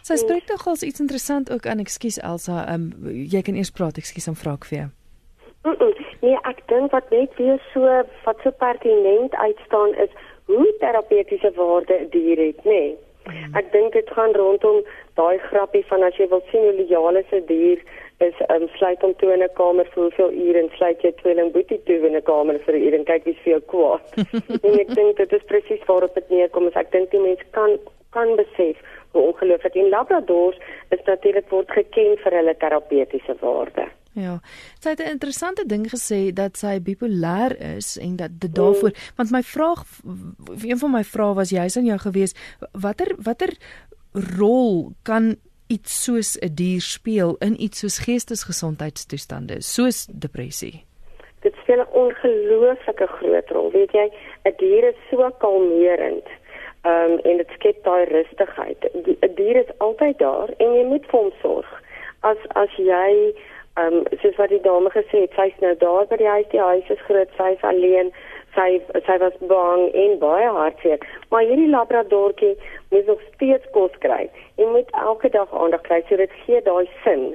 Sy 0.02 0.16
so, 0.16 0.24
spreek 0.24 0.46
tog 0.48 0.68
als 0.68 0.84
iets 0.84 1.00
interessant 1.00 1.52
ook 1.52 1.66
aan, 1.68 1.80
ekskuus 1.84 2.20
Elsa, 2.24 2.64
um, 2.74 2.92
jy 3.04 3.42
kan 3.44 3.56
eers 3.56 3.72
praat, 3.72 3.98
ekskuus 4.00 4.28
om 4.32 4.36
vra 4.40 4.54
ek 4.60 4.68
vir 4.70 4.78
jou. 4.78 4.90
Mm 5.64 5.76
-mm. 5.80 6.06
Nee, 6.22 6.38
ek 6.44 6.62
dink 6.68 6.92
wat 6.92 7.10
net 7.10 7.36
weer 7.38 7.60
so 7.74 7.82
wat 8.24 8.40
so 8.44 8.52
pertinent 8.52 9.36
uitstaan 9.36 9.94
is 9.96 10.10
hoe 10.46 10.76
terapeutiese 10.80 11.52
waarde 11.56 11.94
'n 11.94 12.10
dier 12.10 12.38
het, 12.38 12.64
nê. 12.64 12.72
Nee. 12.72 12.98
Mm. 13.28 13.56
Ek 13.56 13.72
dink 13.72 13.94
dit 13.94 14.10
gaan 14.10 14.34
rondom 14.34 14.84
daai 15.14 15.38
grappie 15.38 15.86
van 15.86 16.04
as 16.04 16.16
jy 16.16 16.28
wil 16.32 16.44
sien 16.52 16.64
hoe 16.64 16.78
lojaal 16.80 17.16
is 17.16 17.32
'n 17.32 17.46
dier 17.46 17.80
is 18.26 18.34
um, 18.50 18.66
sluit 18.78 19.02
hom 19.02 19.14
toe 19.22 19.34
in 19.34 19.44
'n 19.44 19.54
kamer 19.54 19.86
vir 19.94 20.04
hoeveel 20.04 20.32
ure 20.32 20.60
en 20.60 20.70
sluit 20.78 21.02
jy 21.02 21.12
tweeling 21.22 21.52
boetie 21.54 21.82
toe 21.86 22.00
in 22.08 22.16
'n 22.16 22.22
kamer 22.22 22.60
vir 22.66 22.76
'n 22.76 22.84
uur 22.86 22.94
en 22.94 23.06
kyk 23.06 23.26
wie's 23.26 23.44
vir 23.44 23.54
jou 23.54 23.62
kwaad. 23.74 24.06
en 24.66 24.80
ek 24.80 24.96
dink 24.96 25.18
dit 25.18 25.34
is 25.34 25.50
presies 25.52 25.86
waarop 25.86 26.16
dit 26.16 26.30
neerkom. 26.30 26.70
Ek 26.74 26.92
dink 26.92 27.12
die 27.12 27.22
mens 27.22 27.42
kan 27.52 27.78
kan 28.12 28.36
besef 28.36 28.78
hoe 29.12 29.22
ongelooflik 29.30 29.76
en 29.76 29.90
labradors 29.90 30.58
is 30.90 31.04
natuurlik 31.06 31.50
word 31.50 31.70
geken 31.72 32.18
vir 32.24 32.38
hulle 32.40 32.56
terapeutiese 32.58 33.36
waarde. 33.42 33.86
Ja. 34.18 34.40
Sy 34.82 34.90
het 34.90 35.00
'n 35.00 35.14
interessante 35.14 35.64
ding 35.66 35.86
gesê 35.86 36.34
dat 36.34 36.58
sy 36.58 36.80
bipolêr 36.80 37.54
is 37.78 37.98
en 37.98 38.16
dat 38.16 38.40
dit 38.40 38.56
daarvoor 38.56 38.90
mm. 38.90 39.14
want 39.16 39.32
my 39.32 39.44
vraag 39.44 39.84
een 40.64 40.78
van 40.78 40.92
my 40.92 41.04
vrae 41.04 41.34
was 41.34 41.50
jy's 41.50 41.78
aan 41.78 41.86
jou 41.86 41.98
gewees 41.98 42.34
watter 42.72 43.16
watter 43.18 43.54
rol 44.38 44.92
kan 45.04 45.36
iets 45.68 46.04
soos 46.04 46.38
'n 46.40 46.54
dier 46.56 46.82
speel 46.82 47.36
in 47.40 47.62
iets 47.62 47.80
soos 47.80 47.98
geestesgesondheidstoestande 48.00 49.62
soos 49.62 50.06
depressie? 50.06 50.86
Dit 51.42 51.54
speel 51.62 51.80
'n 51.80 51.92
ongelooflike 51.92 53.08
groot 53.08 53.50
rol. 53.50 53.72
Weet 53.72 53.92
jy, 53.92 54.12
'n 54.44 54.54
dier 54.58 54.84
is 54.84 55.00
so 55.10 55.30
kalmerend. 55.38 56.28
Ehm 56.82 57.12
um, 57.12 57.20
en 57.20 57.38
dit 57.38 57.50
skep 57.54 57.84
daai 57.84 58.06
rustigheid. 58.06 58.90
'n 58.94 59.34
Dier 59.36 59.56
is 59.56 59.72
altyd 59.78 60.18
daar 60.18 60.50
en 60.58 60.74
jy 60.74 60.84
moet 60.84 61.06
vir 61.06 61.20
hom 61.20 61.32
sorg. 61.42 61.82
As 62.20 62.38
as 62.48 62.72
jy 62.78 63.34
ehm 63.76 63.94
um, 63.94 64.04
soos 64.22 64.36
wat 64.36 64.50
die 64.50 64.62
dame 64.62 64.90
gesê 64.90 65.18
het, 65.26 65.34
sy's 65.36 65.60
nou 65.60 65.76
daar 65.78 66.06
by 66.08 66.18
die 66.18 66.34
huis, 66.36 66.48
die 66.50 66.60
huis 66.60 66.90
is 66.90 67.02
groot, 67.08 67.30
sy's 67.38 67.62
alleen 67.62 68.14
sy 68.58 68.70
sy 69.06 69.18
was 69.22 69.38
bang 69.52 69.88
en 70.04 70.20
baie 70.22 70.50
hartseer. 70.60 71.02
Maar 71.30 71.46
hierdie 71.50 71.70
labradorkie 71.70 72.56
moet 72.90 73.06
nog 73.06 73.22
steeds 73.34 73.68
kos 73.76 73.94
kry 74.06 74.24
en 74.58 74.72
moet 74.74 74.90
elke 75.08 75.30
dag 75.30 75.54
aandag 75.54 75.84
kry 75.90 76.02
so 76.08 76.18
dit 76.18 76.40
gee 76.46 76.62
daai 76.66 76.88
sin 77.04 77.30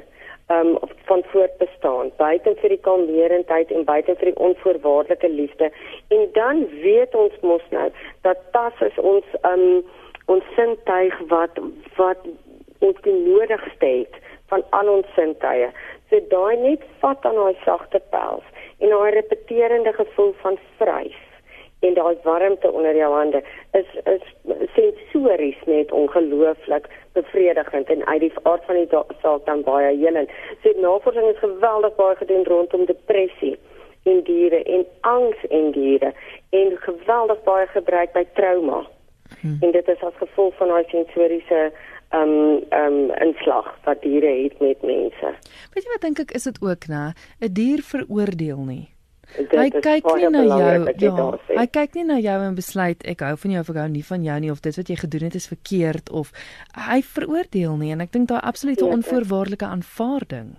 um 0.53 0.75
van 1.09 1.23
voortbestaan 1.33 2.11
buite 2.19 2.55
vir 2.61 2.75
die 2.75 2.83
kalmerendheid 2.89 3.71
en 3.71 3.87
buite 3.89 4.17
vir 4.21 4.33
die 4.33 4.41
onvoorwaardelike 4.49 5.31
liefde. 5.31 5.71
En 6.17 6.27
dan 6.39 6.65
weet 6.83 7.15
ons 7.15 7.37
mos 7.41 7.65
nou 7.71 7.89
dat 8.27 8.43
tas 8.57 8.87
is 8.89 8.99
ons 9.15 9.37
um 9.53 9.67
ons 10.33 10.55
sintuig 10.57 11.15
wat 11.31 11.63
wat 12.01 12.27
ons 12.83 12.99
die 13.07 13.15
nodigste 13.15 13.87
het 13.87 14.19
van 14.51 14.65
al 14.79 14.91
ons 14.97 15.15
sintuie. 15.17 15.71
So 16.11 16.21
daai 16.35 16.57
net 16.61 16.85
vat 17.01 17.25
aan 17.29 17.39
daai 17.39 17.57
sagte 17.65 18.03
pels 18.15 18.45
en 18.83 18.89
daai 18.95 19.13
repeterende 19.15 19.93
gevoel 19.93 20.35
van 20.43 20.59
vrys 20.79 21.21
en 21.87 21.95
daai 21.95 22.17
warmte 22.23 22.71
onder 22.71 22.97
jou 22.97 23.11
hande 23.15 23.43
is 23.79 23.89
is 24.15 24.25
sensories 24.75 25.59
net 25.67 25.93
ongelooflik 25.93 26.89
bevredigend 27.13 27.91
en 27.95 28.07
uit 28.07 28.21
die 28.21 28.33
aard 28.43 28.65
van 28.71 28.81
die 28.81 29.03
saak 29.23 29.47
dan 29.47 29.63
baie 29.67 29.97
helend. 29.97 30.31
So 30.63 30.73
navorsing 30.81 31.29
is 31.29 31.39
geweldig 31.39 31.95
baie 31.95 32.17
gedoen 32.17 32.45
rondom 32.45 32.85
depressie 32.87 33.57
in 34.03 34.23
diere 34.27 34.63
en 34.63 34.87
angs 35.01 35.45
in 35.49 35.71
diere 35.71 36.13
en 36.51 36.77
geweldig 36.87 37.43
baie 37.43 37.67
gebruik 37.67 38.13
by 38.13 38.25
trauma. 38.35 38.83
Hmm. 39.41 39.59
En 39.61 39.71
dit 39.71 39.89
is 39.89 40.03
as 40.03 40.23
gevolg 40.23 40.55
van 40.57 40.75
daai 40.75 40.85
sensoriese 40.95 41.61
ehm 41.65 41.92
um, 42.13 42.63
ehm 42.71 42.99
um, 43.01 43.11
inslag 43.27 43.69
wat 43.85 44.03
diere 44.03 44.33
het 44.43 44.61
met 44.61 44.83
mense. 44.83 45.35
Weet 45.75 45.85
jy 45.85 45.93
wat 45.93 46.07
dink 46.07 46.19
ek 46.19 46.35
is 46.39 46.49
dit 46.49 46.59
ook 46.63 46.89
nê? 46.89 47.13
'n 47.41 47.53
Dier 47.53 47.83
veroordeel 47.83 48.65
nie. 48.65 48.93
Hy 49.33 49.71
kyk 49.71 50.05
nie 50.05 50.29
na 50.29 50.43
jou 50.45 50.61
ja, 51.01 51.27
hy 51.57 51.67
kyk 51.73 51.95
nie 51.97 52.05
na 52.05 52.19
jou 52.21 52.39
en 52.45 52.57
besluit 52.59 53.05
ek 53.09 53.23
hou 53.25 53.37
van 53.45 53.55
jou 53.55 53.61
of 53.65 53.71
ek 53.73 53.79
hou 53.81 53.89
nie 53.89 54.05
van 54.05 54.25
jou 54.27 54.39
nie 54.45 54.51
of 54.53 54.61
dit 54.61 54.77
wat 54.77 54.91
jy 54.93 54.97
gedoen 55.01 55.25
het 55.29 55.37
is 55.39 55.49
verkeerd 55.49 56.11
of 56.13 56.33
hy 56.77 57.01
veroordeel 57.15 57.79
nie 57.81 57.93
en 57.95 58.05
ek 58.05 58.13
dink 58.13 58.29
daai 58.29 58.43
absolute 58.45 58.85
onvoorwaardelike 58.85 59.65
aanvaarding. 59.65 60.51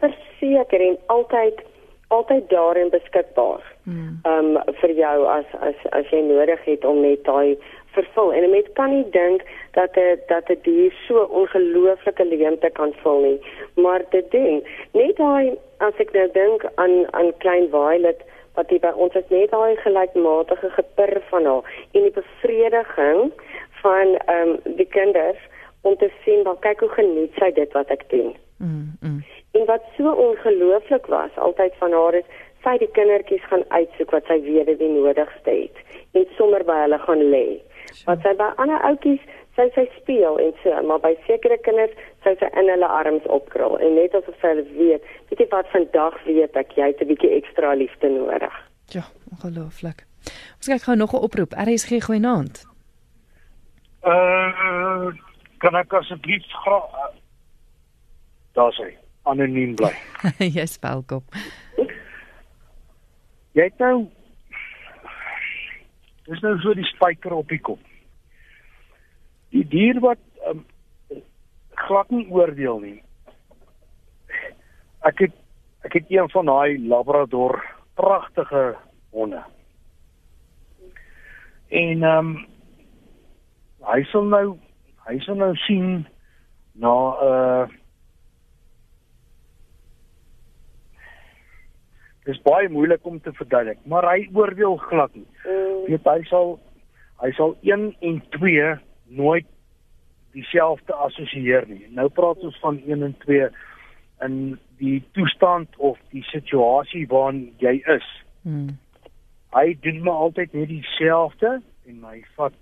Verseker 0.00 0.80
en 0.80 0.96
altyd 1.12 1.60
altyd 2.08 2.48
daarin 2.48 2.88
beskikbaar. 2.88 3.64
Hmm. 3.84 4.20
Ehm 4.24 4.56
um, 4.56 4.74
vir 4.80 4.94
jou 4.96 5.26
as 5.28 5.48
as 5.60 5.76
as 5.92 6.08
jy 6.12 6.22
nodig 6.24 6.64
het 6.64 6.84
om 6.88 7.02
net 7.04 7.24
daai 7.28 7.58
vervul. 7.98 8.32
En 8.32 8.42
'n 8.44 8.50
mens 8.50 8.70
kan 8.78 8.90
nie 8.90 9.08
dink 9.10 9.42
dat 9.78 9.96
'n 9.96 10.20
dat 10.26 10.50
'n 10.50 10.58
dier 10.62 10.92
so 11.06 11.16
ongelooflike 11.40 12.24
leemte 12.24 12.70
kan 12.70 12.92
vul 13.02 13.20
nie. 13.20 13.40
Maar 13.74 14.02
dit 14.10 14.30
ding 14.30 14.56
net 14.92 15.16
daai 15.16 15.56
as 15.78 15.96
ek 15.98 16.12
nou 16.12 16.28
dink 16.32 16.64
aan 16.74 17.12
aan 17.12 17.36
klein 17.38 17.68
Violet 17.70 18.20
wat 18.54 18.70
hier 18.70 18.82
by 18.82 18.92
ons 19.04 19.14
is 19.14 19.28
net 19.28 19.50
daai 19.50 19.76
gelykmatige 19.76 20.70
gepir 20.70 21.22
van 21.30 21.44
haar 21.44 21.64
en 21.92 22.02
die 22.02 22.16
bevrediging 22.20 23.32
van 23.82 24.16
ehm 24.26 24.48
um, 24.48 24.76
die 24.80 24.90
kinders 24.98 25.40
om 25.82 25.96
te 25.96 26.10
sien 26.24 26.42
dat 26.42 26.58
kyk 26.66 26.80
hoe 26.80 26.88
geniet 26.88 27.32
sy 27.38 27.50
dit 27.52 27.72
wat 27.72 27.90
ek 27.90 28.04
doen. 28.10 28.34
Mm, 28.58 28.96
mm. 29.00 29.22
en 29.50 29.64
wat 29.64 29.84
so 29.96 30.10
ongelooflik 30.10 31.06
was 31.06 31.36
altyd 31.36 31.74
van 31.78 31.92
haar 31.92 32.14
is 32.14 32.24
sy 32.64 32.74
die 32.82 32.90
kindertjies 32.96 33.44
gaan 33.50 33.64
uitsoek 33.68 34.10
wat 34.16 34.26
sy 34.26 34.40
weet 34.42 34.72
die 34.80 34.90
nodigste 34.90 35.54
het 35.62 35.78
en 36.18 36.26
sommer 36.36 36.64
by 36.66 36.80
hulle 36.82 36.98
gaan 37.04 37.22
lê 37.34 37.46
wat 38.06 38.22
sy 38.22 38.34
by 38.38 38.48
ander 38.56 38.80
ouetjies 38.88 39.20
sy 39.58 39.66
sy 39.74 39.84
speel 39.96 40.38
en 40.42 40.52
so 40.62 40.82
maar 40.86 41.00
by 41.02 41.14
sekere 41.26 41.58
kinders 41.66 41.94
sy 42.24 42.34
sy 42.40 42.50
in 42.60 42.70
hulle 42.72 42.90
arms 43.00 43.26
opkrul 43.38 43.78
en 43.82 43.96
net 43.98 44.14
asof 44.14 44.36
sy 44.42 44.52
hulle 44.54 44.66
weet 44.76 45.06
weet 45.30 45.42
jy 45.42 45.48
wat 45.54 45.70
vandag 45.74 46.18
weet 46.26 46.56
ek 46.62 46.76
jy 46.78 46.90
het 46.92 47.02
'n 47.02 47.10
bietjie 47.12 47.34
ekstra 47.40 47.74
liefde 47.74 48.08
nodig. 48.08 48.54
Ja 48.94 49.04
ongelooflik. 49.32 50.06
Ons 50.58 50.68
kyk 50.70 50.82
gou 50.82 50.96
nog 50.96 51.12
'n 51.12 51.24
oproep. 51.26 51.52
RSG 51.52 52.04
goeienaand. 52.06 52.64
Uh 54.02 55.10
kan 55.58 55.74
ek 55.74 55.92
asseblief 55.92 56.44
graag 56.62 56.86
uh, 56.94 57.10
daar 58.54 58.72
sê 58.72 58.94
anoniem 59.22 59.74
bly. 59.74 59.92
Jy's 60.56 60.78
welkom. 60.80 61.24
Jy 63.52 63.64
het 63.66 63.78
nou 63.82 64.06
Dis 66.28 66.42
nou 66.44 66.58
so 66.60 66.74
die 66.76 66.86
spyker 66.90 67.32
op 67.32 67.48
die 67.48 67.60
kop. 67.64 67.80
Die 69.54 69.64
dier 69.64 69.96
wat 70.04 70.20
um, 70.50 70.64
glad 71.86 72.10
nie 72.12 72.26
oordeel 72.28 72.82
nie. 72.82 72.98
Ek 75.08 75.24
het 75.24 75.36
ek 75.86 75.94
het 75.94 76.10
een 76.12 76.28
van 76.28 76.50
daai 76.50 76.76
labrador 76.90 77.56
pragtige 77.96 78.76
honde. 79.14 79.40
En 81.68 82.02
ehm 82.02 82.32
um, 82.34 82.46
hy 83.88 84.02
sal 84.12 84.26
nou 84.28 84.58
hy 85.08 85.16
sal 85.24 85.38
nou 85.40 85.54
sien 85.64 86.04
na 86.76 86.92
'n 86.92 87.28
uh, 87.30 87.76
dis 92.28 92.40
baie 92.44 92.68
moeilik 92.68 93.06
om 93.08 93.20
te 93.24 93.32
verduidelik, 93.32 93.78
maar 93.88 94.04
hy 94.10 94.26
oordeel 94.36 94.76
glad 94.76 95.14
nie. 95.16 95.26
Mm. 95.44 95.84
Weet 95.88 96.08
hy 96.08 96.18
sal 96.28 96.58
hy 97.22 97.30
sal 97.34 97.56
1 97.66 97.88
en 98.06 98.18
2 98.36 98.74
nooit 99.18 99.46
dieselfde 100.36 100.94
assosieer 101.08 101.64
nie. 101.66 101.86
Nou 101.96 102.06
praat 102.14 102.44
ons 102.46 102.58
van 102.62 102.78
1 102.84 103.02
en 103.02 103.16
2 103.24 103.48
in 104.26 104.36
die 104.78 105.00
toestand 105.16 105.72
of 105.76 105.98
die 106.12 106.22
situasie 106.28 107.06
waarin 107.10 107.48
jy 107.62 107.78
is. 107.96 108.06
Mm. 108.42 108.76
Hy 109.56 109.66
doen 109.82 110.02
maar 110.04 110.28
altyd 110.28 110.54
net 110.54 110.70
dieselfde 110.70 111.58
en 111.88 112.04
hy 112.10 112.20
vat 112.36 112.54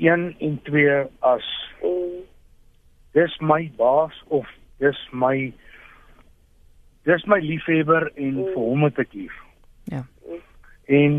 1 0.00 0.28
en 0.48 0.58
2 0.70 0.98
as 1.28 1.52
mm. 1.84 2.24
dis 3.18 3.38
my 3.44 3.66
baas 3.76 4.16
of 4.32 4.48
dis 4.80 4.98
my 5.12 5.52
dis 7.02 7.24
my 7.26 7.38
liefhebber 7.40 8.10
en 8.14 8.34
mm. 8.34 8.52
vir 8.54 8.62
hom 8.62 8.84
het 8.88 8.98
ek 8.98 9.12
lief. 9.12 9.34
Ja. 9.92 10.04
En 10.88 11.18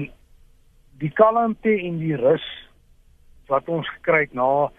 die 0.99 1.11
kalmte 1.15 1.71
en 1.71 1.99
die 2.01 2.15
rus 2.19 2.45
wat 3.49 3.69
ons 3.69 3.89
gekry 3.97 4.25
het 4.27 4.33
na 4.37 4.69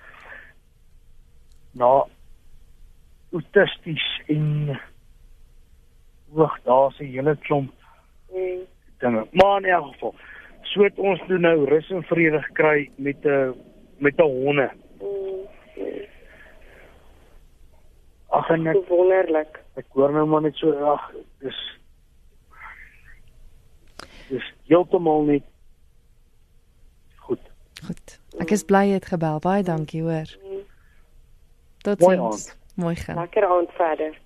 na 1.73 1.91
autisties 3.33 4.07
en 4.27 4.79
wag 6.35 6.59
daar's 6.67 6.99
'n 6.99 7.05
hele 7.05 7.37
klomp 7.37 7.73
mm. 8.35 8.63
dinge. 8.99 9.27
Maar 9.33 9.63
in 9.63 9.65
elk 9.65 9.93
geval, 9.93 10.15
so 10.63 10.83
het 10.83 10.99
ons 10.99 11.21
toe 11.27 11.39
nou 11.39 11.65
rus 11.65 11.91
en 11.91 12.03
vrede 12.03 12.43
gekry 12.43 12.91
met 12.97 13.25
'n 13.25 13.55
met 13.99 14.19
'n 14.19 14.23
honde. 14.23 14.71
Mm. 15.01 16.07
Ag 18.29 18.51
en 18.51 18.67
ek 18.67 18.89
wonderlik. 18.89 19.61
Ek 19.81 19.87
hoor 19.97 20.13
nou 20.13 20.27
maar 20.29 20.45
net 20.45 20.59
so 20.61 20.73
ag, 20.93 21.07
dis 21.41 21.59
dis 24.29 24.49
heeltemal 24.69 25.25
net 25.27 25.47
goed. 27.25 27.43
Goed. 27.87 28.17
Ek 28.45 28.53
is 28.55 28.65
bly 28.69 28.85
jy 28.91 28.99
het 28.99 29.09
gebel. 29.11 29.41
Baie 29.43 29.65
dankie, 29.67 30.03
hoor. 30.05 30.29
Totsiens. 31.87 32.51
Mooi 32.81 32.95
gaan. 33.01 33.19
Lekker 33.23 33.47
aand 33.49 33.73
verder. 33.79 34.19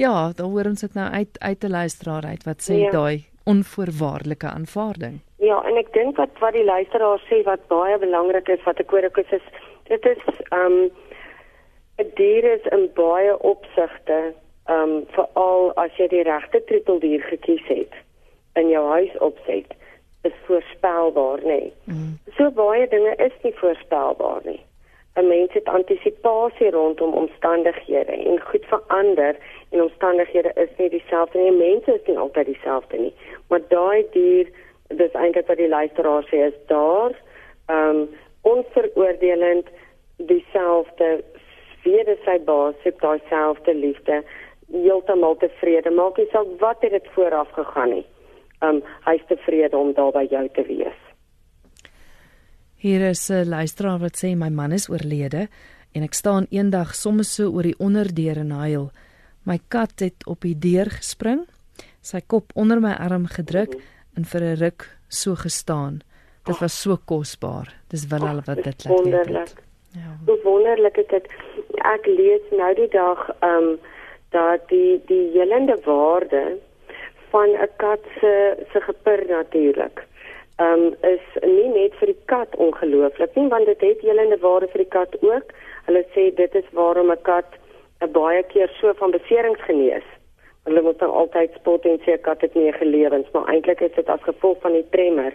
Ja, 0.00 0.32
dan 0.36 0.50
hoor 0.50 0.72
ons 0.72 0.80
dit 0.80 0.94
nou 0.98 1.08
uit 1.10 1.38
uit 1.38 1.60
te 1.60 1.70
luisteraar 1.70 2.26
uit 2.32 2.44
wat 2.48 2.64
sê 2.66 2.80
ja. 2.80 2.90
daai 2.90 3.24
onvoorwaardelike 3.44 4.48
aanvaarding. 4.50 5.20
Ja, 5.42 5.60
en 5.68 5.78
ek 5.78 5.92
dink 5.94 6.18
wat 6.18 6.34
wat 6.42 6.54
die 6.58 6.66
luisteraar 6.66 7.22
sê 7.28 7.42
wat 7.46 7.66
baie 7.70 7.98
belangrik 8.02 8.50
is 8.54 8.62
wat 8.66 8.82
ek 8.82 8.90
hoor 8.94 9.06
ek 9.06 9.22
is 9.22 9.48
dit 9.90 10.10
is 10.16 10.22
ehm 10.50 10.66
um, 10.66 10.84
dier 11.96 12.44
is 12.44 12.64
in 12.70 12.88
baie 12.94 13.38
opsigte, 13.38 14.32
ehm 14.66 14.96
um, 14.96 15.06
veral 15.10 15.72
as 15.76 15.94
jy 15.98 16.08
die 16.08 16.22
regte 16.22 16.64
troeteldier 16.64 17.22
gekies 17.28 17.64
het 17.66 17.94
in 18.54 18.68
jou 18.68 18.82
huis 18.88 19.14
opset, 19.18 19.74
is 20.22 20.34
voorspelbaar, 20.46 21.40
nê. 21.42 21.46
Nee. 21.46 21.72
Mm. 21.84 22.18
So 22.36 22.50
baie 22.50 22.88
dinge 22.88 23.14
is 23.16 23.34
nie 23.42 23.54
voorspelbaar 23.58 24.40
nie. 24.44 24.60
'n 25.14 25.26
mens 25.28 25.52
het 25.52 25.68
antisipasie 25.68 26.70
rondom 26.70 27.12
omstandighede 27.12 28.12
en 28.12 28.40
goed 28.40 28.64
verander 28.64 29.36
en 29.70 29.82
omstandighede 29.82 30.52
is 30.54 30.68
nie 30.76 30.88
dieselfde 30.88 31.38
nie. 31.38 31.52
Mense 31.52 31.94
is 31.94 32.06
nie 32.06 32.18
altyd 32.18 32.46
dieselfde 32.46 32.96
nie. 32.96 33.14
Maar 33.48 33.60
daai 33.68 34.06
dier, 34.10 34.48
dis 34.88 35.12
eintlik 35.12 35.46
wat 35.46 35.56
die 35.56 35.68
luisteraar 35.68 36.24
sê 36.30 36.46
is 36.48 36.58
daar 36.66 37.12
ehm 37.66 37.88
um, 37.88 38.08
onveroordelend 38.42 39.68
dieselfde 40.16 41.24
vrede 41.82 42.16
sy 42.24 42.38
baas, 42.46 42.74
sy 42.82 42.92
daai 43.02 43.20
selfde 43.28 43.74
liefde, 43.74 44.22
heeltemal 44.72 45.36
tevrede. 45.42 45.90
Maak 45.90 46.18
nie 46.18 46.28
saak 46.32 46.48
wat 46.60 46.82
het 46.82 46.94
dit 46.96 47.08
vooraf 47.14 47.50
gegaan 47.58 47.96
nie. 47.96 48.04
Um, 48.62 48.82
hy's 49.06 49.24
tevrede 49.28 49.76
om 49.76 49.92
daar 49.96 50.12
by 50.14 50.26
jou 50.30 50.44
te 50.54 50.64
wees. 50.68 50.98
Hier 52.82 53.00
is 53.10 53.30
'n 53.30 53.48
luisteraar 53.48 53.98
wat 53.98 54.16
sê 54.16 54.34
my 54.36 54.48
man 54.48 54.72
is 54.72 54.88
oorlede 54.88 55.48
en 55.94 56.02
ek 56.02 56.14
staan 56.14 56.46
eendag 56.50 56.94
soms 56.94 57.34
so 57.34 57.50
oor 57.50 57.62
die 57.62 57.78
onderdeur 57.78 58.38
en 58.38 58.50
huil. 58.50 58.90
My 59.44 59.58
kat 59.68 60.00
het 60.00 60.26
op 60.26 60.40
die 60.40 60.58
deur 60.58 60.90
gespring, 60.90 61.46
sy 62.00 62.20
kop 62.20 62.52
onder 62.54 62.80
my 62.80 62.92
arm 62.92 63.26
gedruk 63.26 63.74
en 64.16 64.24
vir 64.24 64.40
'n 64.42 64.56
ruk 64.56 64.98
so 65.08 65.34
gestaan. 65.34 66.02
Dit 66.44 66.58
was 66.58 66.80
so 66.82 66.96
kosbaar. 66.96 67.68
Dis 67.88 68.06
wel 68.06 68.26
al 68.26 68.40
wat 68.46 68.64
dit 68.64 68.84
laat 68.84 68.84
weet. 68.84 68.98
Wonderlik. 68.98 69.52
Ja. 69.92 70.18
Hoe 70.26 70.38
wonderlik 70.42 70.96
is 70.96 71.06
dit. 71.06 71.26
Ek 71.80 72.06
lees 72.06 72.44
nou 72.50 72.74
die 72.74 72.88
dag 72.88 73.30
ehm 73.40 73.72
um, 73.72 73.78
dat 74.32 74.68
die 74.68 75.00
die 75.06 75.30
helende 75.32 75.76
waarde 75.84 76.58
van 77.30 77.48
'n 77.48 77.68
kat 77.76 78.00
se 78.20 78.56
se 78.72 78.80
gepir 78.80 79.26
natuurlik 79.28 80.02
um, 80.60 80.94
is 81.00 81.24
nie 81.42 81.68
net 81.68 81.94
vir 82.00 82.12
die 82.12 82.22
kat 82.32 82.56
ongelooflik 82.56 83.36
nie 83.36 83.48
want 83.48 83.66
dit 83.66 83.80
het 83.80 84.00
helende 84.00 84.38
waarde 84.44 84.68
vir 84.72 84.84
die 84.84 84.92
kat 84.96 85.16
ook. 85.20 85.52
Hulle 85.86 86.04
sê 86.14 86.28
dit 86.34 86.54
is 86.54 86.68
waarom 86.78 87.10
'n 87.12 87.22
kat 87.22 87.50
'n 88.00 88.12
baie 88.12 88.42
keer 88.42 88.70
so 88.80 88.92
van 88.92 89.10
beserings 89.10 89.62
genees. 89.68 90.08
Hulle 90.64 90.82
moet 90.82 90.98
dan 90.98 91.10
altyd 91.10 91.50
spot 91.54 91.84
en 91.84 91.98
sê 92.04 92.12
'n 92.14 92.20
kat 92.28 92.40
het 92.40 92.54
nie 92.54 92.72
gelewens, 92.72 93.30
maar 93.32 93.48
eintlik 93.48 93.80
is 93.80 93.94
dit 93.94 94.08
as 94.08 94.22
gevolg 94.22 94.60
van 94.60 94.72
die 94.72 94.88
tremor 94.90 95.32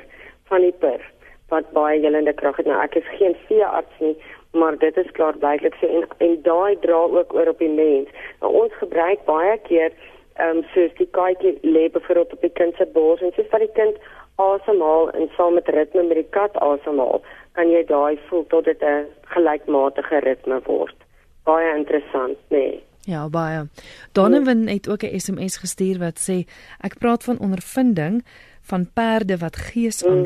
van 0.49 0.61
die 0.61 0.77
pir 0.79 1.01
wat 1.49 1.71
baie 1.71 1.99
helende 1.99 2.33
krag 2.33 2.57
het. 2.57 2.65
Nou 2.65 2.81
ek 2.83 2.95
is 2.95 3.15
geen 3.19 3.35
veearts 3.47 4.03
nie, 4.03 4.15
maar 4.51 4.77
dit 4.77 4.97
is 4.97 5.11
klaar 5.17 5.37
blyklik 5.37 5.75
so 5.79 5.87
en 5.87 6.05
en 6.25 6.37
daai 6.43 6.77
dra 6.85 6.99
ook 7.19 7.33
oor 7.33 7.53
op 7.53 7.63
die 7.63 7.71
mens. 7.71 8.11
Nou, 8.41 8.53
ons 8.63 8.73
gebruik 8.83 9.25
baie 9.25 9.57
keer 9.69 9.91
ehm 10.37 10.57
um, 10.57 10.63
soos 10.73 10.93
die 10.97 11.09
katjie 11.17 11.57
lê 11.63 11.87
byvoorbeeld 11.89 12.33
op 12.33 12.41
die 12.41 12.53
kind 12.59 12.75
se 12.75 12.85
bors 12.93 13.21
en 13.21 13.33
soos 13.35 13.49
wat 13.51 13.65
die 13.65 13.75
kind 13.79 13.97
asemhaal 14.37 15.09
en 15.17 15.29
saam 15.35 15.53
met 15.57 15.69
ritme 15.73 16.03
met 16.03 16.19
die 16.21 16.29
kat 16.29 16.57
asemhaal, 16.61 17.23
kan 17.57 17.71
jy 17.73 17.81
daai 17.89 18.19
voel 18.27 18.45
tot 18.53 18.65
dit 18.65 18.83
'n 18.83 19.07
gelykmatige 19.33 20.19
ritme 20.19 20.61
word. 20.65 20.95
Baie 21.43 21.77
interessant, 21.77 22.37
nê? 22.49 22.57
Nee. 22.57 22.83
Ja, 23.07 23.29
baie. 23.29 23.69
Donovan 24.11 24.67
het 24.67 24.89
ook 24.89 25.03
'n 25.03 25.19
SMS 25.19 25.57
gestuur 25.57 25.97
wat 25.99 26.17
sê 26.29 26.37
ek 26.83 26.97
praat 26.99 27.23
van 27.23 27.39
ondervinding 27.39 28.25
van 28.61 28.91
perde 28.93 29.37
wat 29.37 29.55
gees 29.55 30.03
mm. 30.03 30.25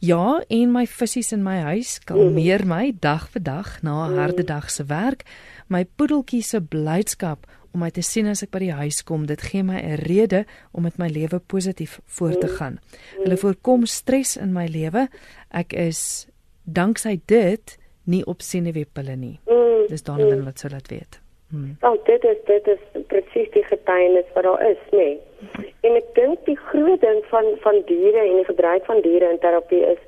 Ja, 0.00 0.40
en 0.48 0.70
my 0.72 0.86
visse 0.88 1.34
in 1.36 1.42
my 1.44 1.58
huis 1.60 1.98
kalmeer 2.08 2.62
my 2.64 2.94
dag 3.04 3.26
vir 3.34 3.42
dag 3.44 3.82
na 3.84 4.08
'n 4.08 4.16
harde 4.16 4.44
dag 4.44 4.70
se 4.70 4.84
werk. 4.84 5.24
My 5.68 5.84
poedeltjie 5.84 6.42
se 6.42 6.60
blydskap 6.60 7.46
om 7.74 7.80
my 7.80 7.90
te 7.90 8.00
sien 8.02 8.26
as 8.26 8.42
ek 8.42 8.50
by 8.50 8.58
die 8.58 8.72
huis 8.72 9.02
kom. 9.02 9.26
Dit 9.26 9.42
gee 9.42 9.62
my 9.62 9.76
'n 9.76 9.96
rede 9.96 10.46
om 10.72 10.82
met 10.82 10.98
my 10.98 11.08
lewe 11.08 11.38
positief 11.38 12.00
voort 12.06 12.40
te 12.40 12.48
gaan. 12.48 12.78
Hulle 13.22 13.36
voorkom 13.36 13.86
stres 13.86 14.36
in 14.36 14.52
my 14.52 14.66
lewe. 14.66 15.08
Ek 15.50 15.72
is 15.72 16.26
danksy 16.64 17.20
dit 17.26 17.78
nie 18.04 18.24
op 18.26 18.40
senuweepille 18.40 19.16
nie. 19.16 19.40
Dis 19.88 20.02
Donovan 20.02 20.44
wat 20.44 20.58
sou 20.58 20.72
laat 20.72 20.88
weet. 20.88 21.19
Hmm. 21.50 21.76
Oh, 21.80 21.96
dit 22.04 22.24
is 22.24 22.36
dit 22.44 22.66
is 22.66 23.02
presies 23.06 23.50
die 23.50 23.64
getuienis 23.64 24.28
wat 24.34 24.44
daar 24.46 24.68
is, 24.68 24.82
nê. 24.90 25.16
Nee. 25.58 25.74
En 25.80 25.96
ek 25.98 26.14
dink 26.14 26.44
die 26.46 26.58
groot 26.70 27.00
ding 27.00 27.24
van 27.32 27.48
van 27.64 27.82
diere 27.88 28.22
en 28.22 28.36
die 28.36 28.44
gebruik 28.44 28.84
van 28.84 29.00
diere 29.02 29.32
in 29.34 29.42
terapie 29.42 29.82
is, 29.94 30.02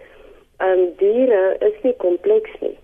ehm 0.59 0.79
um, 0.79 0.95
diere 1.03 1.43
is 1.59 1.83
nie 1.83 1.97
kompleks 2.05 2.55
nie. 2.61 2.77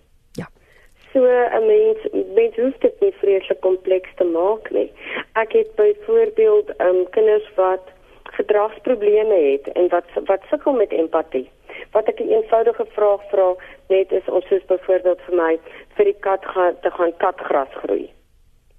So 1.12 1.24
'n 1.24 1.66
mens 1.66 1.98
mens 2.34 2.56
hoef 2.56 2.76
dit 2.78 3.00
nie 3.00 3.12
vreeslik 3.20 3.60
kompleks 3.60 4.10
te 4.14 4.24
maak 4.24 4.70
nie. 4.70 4.92
Ek 5.32 5.52
het 5.52 5.74
byvoorbeeld 5.74 6.68
um 6.88 7.10
kinders 7.10 7.48
wat 7.54 7.84
gedragsprobleme 8.22 9.38
het 9.52 9.72
en 9.72 9.88
wat 9.88 10.04
wat 10.24 10.42
sukkel 10.50 10.72
met 10.72 10.92
empatie. 10.92 11.50
Wat 11.92 12.08
ek 12.08 12.20
'n 12.20 12.28
eenvoudige 12.28 12.86
vraag 12.86 13.22
vra 13.30 13.54
net 13.88 14.12
is 14.12 14.28
ons 14.28 14.46
soos 14.46 14.64
byvoorbeeld 14.64 15.20
vir 15.20 15.36
my 15.36 15.58
vir 15.96 16.04
die 16.04 16.20
kat 16.20 16.44
gaan 16.44 16.80
te 16.80 16.90
gaan 16.90 17.16
katgras 17.16 17.72
groei 17.82 18.17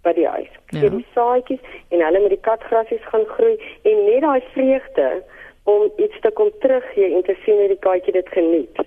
by 0.04 0.14
die 0.14 0.28
huis. 0.28 0.52
Ja. 0.76 0.90
Die 0.90 1.06
saadjies 1.14 1.64
en 1.90 2.04
hulle 2.06 2.22
met 2.24 2.34
die 2.36 2.46
katgrasies 2.48 3.04
gaan 3.12 3.26
groei 3.36 3.56
en 3.84 4.06
net 4.06 4.22
daai 4.26 4.42
vreugde 4.54 5.10
om 5.70 5.92
iets 5.98 6.20
te 6.24 6.32
kom 6.32 6.52
teruggee 6.64 7.14
en 7.16 7.24
te 7.24 7.36
sien 7.44 7.60
hoe 7.60 7.68
die 7.68 7.84
katjie 7.86 8.16
dit 8.16 8.30
geniet. 8.36 8.82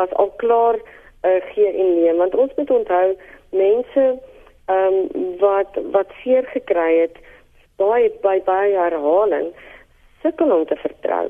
Was 0.00 0.12
al 0.22 0.32
klaar 0.42 0.80
uh, 0.80 1.40
gee 1.52 1.70
en 1.70 1.94
neem 2.00 2.16
want 2.22 2.34
ons 2.34 2.52
moet 2.56 2.70
onthou 2.80 3.06
mense 3.50 4.06
ehm 4.66 5.00
um, 5.14 5.34
wat 5.38 5.78
wat 5.94 6.10
seer 6.22 6.46
gekry 6.50 6.90
het 6.98 7.18
baie 7.78 8.10
by 8.22 8.40
baie 8.44 8.74
herhaling 8.74 9.52
sukkel 10.22 10.52
om 10.52 10.64
te 10.66 10.76
vertrou. 10.82 11.28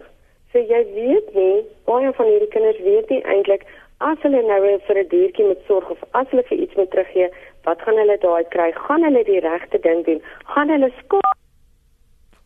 So 0.53 0.63
jy 0.63 0.83
weet 0.95 1.35
nie 1.35 1.65
baie 1.91 2.13
van 2.19 2.31
hierdie 2.31 2.53
kinders 2.55 2.81
weet 2.87 3.13
nie 3.13 3.21
eintlik 3.35 3.67
as 3.99 4.19
hulle 4.25 4.43
nou 4.43 4.61
vir 4.87 4.99
'n 5.03 5.09
diertjie 5.13 5.47
moet 5.47 5.63
sorg 5.67 5.91
of 5.91 6.01
as 6.13 6.29
hulle 6.31 6.43
vir 6.49 6.59
iets 6.59 6.75
moet 6.75 6.91
teruggee, 6.91 7.29
wat 7.67 7.83
gaan 7.83 7.99
hulle 8.03 8.19
daai 8.23 8.45
kry? 8.55 8.71
Gaan 8.87 9.03
hulle 9.07 9.25
die 9.27 9.41
regte 9.45 9.81
ding 9.83 10.05
doen? 10.07 10.23
Gaan 10.55 10.71
hulle 10.75 10.91
skaap 11.03 11.35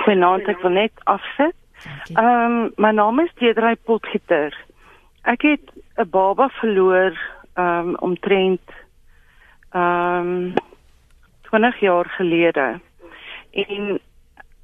Goeienaand, 0.05 0.49
ek 0.49 0.61
wil 0.63 0.71
net 0.71 0.93
afsit. 1.05 1.55
Ehm 2.15 2.25
um, 2.25 2.73
my 2.77 2.91
naam 2.91 3.21
is 3.21 3.31
Deidre 3.35 3.77
Potgieter. 3.85 4.65
Ek 5.23 5.43
het 5.43 5.61
'n 5.97 6.09
baba 6.11 6.49
verloor 6.49 7.19
ehm 7.55 7.89
um, 7.89 7.97
omtrent 7.97 8.71
ehm 9.71 10.27
um, 10.27 10.55
20 11.43 11.81
jaar 11.81 12.09
gelede. 12.09 12.81
En 13.65 13.99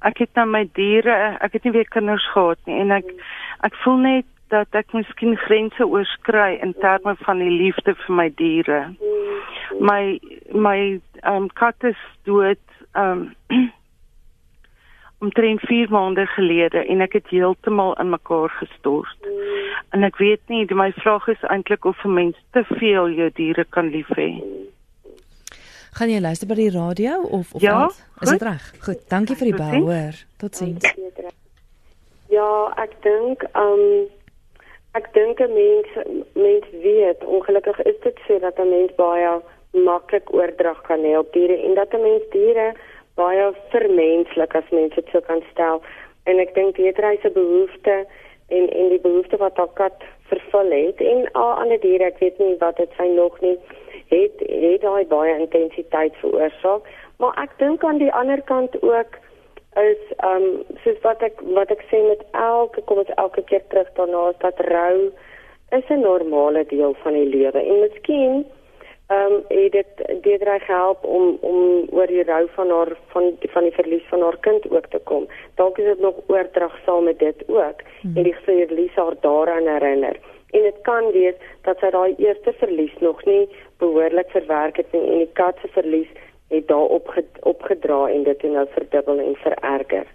ek 0.03 0.19
het 0.25 0.35
nou 0.37 0.45
my 0.51 0.63
diere, 0.77 1.15
ek 1.41 1.57
het 1.57 1.65
nie 1.67 1.73
weer 1.77 1.89
kinders 1.89 2.25
gehad 2.33 2.59
nie 2.67 2.79
en 2.83 2.91
ek 2.91 3.09
ek 3.63 3.75
voel 3.83 4.01
net 4.03 4.27
dat 4.53 4.75
ek 4.77 4.91
miskien 4.93 5.37
grense 5.47 5.85
oorskry 5.85 6.59
in 6.61 6.75
terme 6.83 7.15
van 7.23 7.39
die 7.41 7.53
liefde 7.53 7.95
vir 8.01 8.17
my 8.19 8.27
diere. 8.41 8.81
My 9.79 10.19
my 10.51 10.77
ehm 11.23 11.45
um, 11.45 11.47
kat 11.61 11.89
is 11.93 12.03
dood 12.29 12.61
ehm 12.93 13.31
um, 13.49 13.71
omtrent 15.23 15.61
4 15.71 15.89
maande 15.89 16.25
gelede 16.35 16.83
en 16.83 17.01
ek 17.01 17.13
het 17.19 17.29
heeltemal 17.31 17.93
in 18.01 18.09
mekaar 18.11 18.51
gestort. 18.59 19.29
En 19.95 20.03
ek 20.03 20.19
weet 20.19 20.41
nie, 20.51 20.65
my 20.75 20.91
vraag 20.99 21.29
is 21.31 21.45
eintlik 21.47 21.85
of 21.85 22.03
'n 22.03 22.13
mens 22.13 22.37
te 22.51 22.63
veel 22.75 23.09
jou 23.09 23.29
diere 23.39 23.65
kan 23.69 23.87
lief 23.95 24.11
hê. 24.19 24.29
Gaan 25.93 26.09
jy 26.09 26.19
luister 26.19 26.47
by 26.49 26.55
die 26.57 26.71
radio 26.73 27.21
of 27.21 27.53
of 27.53 27.61
ja, 27.61 27.73
wat? 27.85 27.97
Is 28.21 28.29
dit 28.29 28.41
reg? 28.41 28.73
Goed, 28.81 29.01
dankie 29.09 29.35
vir 29.37 29.49
die 29.51 29.57
bel, 29.57 29.75
hoor. 29.85 30.15
Totsiens. 30.41 30.87
Ja, 32.33 32.49
ek 32.81 32.95
dink 33.05 33.45
um 33.53 33.83
ek 34.97 35.09
dink 35.13 35.41
'n 35.41 35.53
mens 35.53 35.89
mens 36.33 36.65
weet 36.81 37.25
ongelukkig 37.25 37.81
is 37.91 37.99
dit 38.01 38.17
so 38.27 38.39
dat 38.39 38.57
'n 38.59 38.69
mens 38.69 38.95
baie 38.95 39.41
maklik 39.73 40.33
oordrag 40.33 40.81
kan 40.81 41.01
hê 41.05 41.17
op 41.17 41.33
diere 41.33 41.57
en 41.67 41.73
dat 41.73 41.93
'n 41.93 42.01
mens 42.01 42.25
diere 42.31 42.73
baie 43.15 43.53
vermenslik 43.69 44.55
as 44.55 44.69
mense 44.71 44.95
dit 44.95 45.09
so 45.11 45.21
kan 45.21 45.41
stel 45.51 45.81
en 46.23 46.39
ek 46.39 46.53
dink 46.55 46.75
die 46.75 46.91
reise 46.91 47.29
behoefte 47.29 48.05
en 48.47 48.69
en 48.69 48.89
die 48.89 49.01
behoefte 49.01 49.37
wat 49.37 49.57
haar 49.57 49.73
kat 49.73 50.03
vervul 50.29 50.71
het 50.71 51.01
en 51.01 51.31
al 51.31 51.51
ander 51.61 51.79
diere 51.79 52.05
ek 52.05 52.19
weet 52.19 52.39
nie 52.39 52.55
wat 52.59 52.77
dit 52.77 52.89
sy 52.97 53.07
nog 53.07 53.41
nie 53.41 53.57
het 54.07 54.39
het 54.47 54.81
daai 54.81 55.05
baie 55.05 55.37
intensiteit 55.39 56.15
veroorsaak 56.21 56.89
maar 57.17 57.37
ek 57.43 57.57
dink 57.57 57.83
aan 57.83 57.97
die 57.97 58.13
ander 58.13 58.41
kant 58.41 58.81
ook 58.81 59.19
is 59.81 60.01
ehm 60.17 60.43
um, 60.43 60.63
soos 60.83 60.99
wat 61.01 61.21
ek 61.21 61.39
wat 61.57 61.71
ek 61.71 61.85
sê 61.91 62.01
met 62.07 62.25
elke 62.31 62.81
kom 62.89 62.97
ons 63.03 63.15
elke 63.17 63.43
keer 63.51 63.63
terug 63.69 63.93
daarna 63.99 64.29
is 64.29 64.41
dat 64.41 64.59
rou 64.69 64.97
is 65.77 65.87
'n 65.89 66.01
normale 66.01 66.65
deel 66.65 66.93
van 67.03 67.13
die 67.13 67.29
lewe 67.35 67.59
en 67.59 67.79
miskien 67.79 68.45
ehm 69.07 69.33
um, 69.33 69.43
het 69.47 69.71
dit 69.71 70.21
Deidre 70.23 70.59
help 70.67 71.03
om 71.03 71.37
om 71.41 71.87
oor 71.91 72.07
die 72.07 72.23
rou 72.23 72.47
van 72.55 72.69
haar 72.69 72.91
van 73.13 73.23
van 73.53 73.63
die 73.63 73.73
verlies 73.79 74.05
van 74.09 74.21
haar 74.21 74.37
kind 74.39 74.69
ook 74.71 74.87
te 74.87 74.99
kom. 75.03 75.27
Dalk 75.55 75.77
is 75.77 75.85
dit 75.85 75.99
nog 75.99 76.15
oordrag 76.27 76.77
saam 76.85 77.03
met 77.03 77.19
dit 77.19 77.43
ook 77.47 77.81
hmm. 78.01 78.17
en 78.17 78.23
die 78.23 78.35
verlies 78.45 78.95
haar 78.95 79.15
daaraan 79.21 79.67
herinner. 79.67 80.15
En 80.53 80.65
dit 80.67 80.81
kan 80.87 81.11
wees 81.11 81.37
dat 81.65 81.79
sy 81.81 81.89
daai 81.95 82.15
eerste 82.17 82.53
verlies 82.61 82.93
nog 83.01 83.23
nie 83.25 83.47
behoorlik 83.81 84.29
verwerk 84.29 84.77
het 84.77 84.91
nie 84.93 85.05
en 85.11 85.23
die 85.25 85.33
kat 85.39 85.57
se 85.61 85.69
verlies 85.73 86.11
het 86.53 86.67
daarop 86.67 87.09
opgedra 87.41 88.01
en 88.09 88.23
dit 88.23 88.43
nou 88.43 88.67
verdubbel 88.75 89.19
en 89.19 89.35
vererger. 89.45 90.05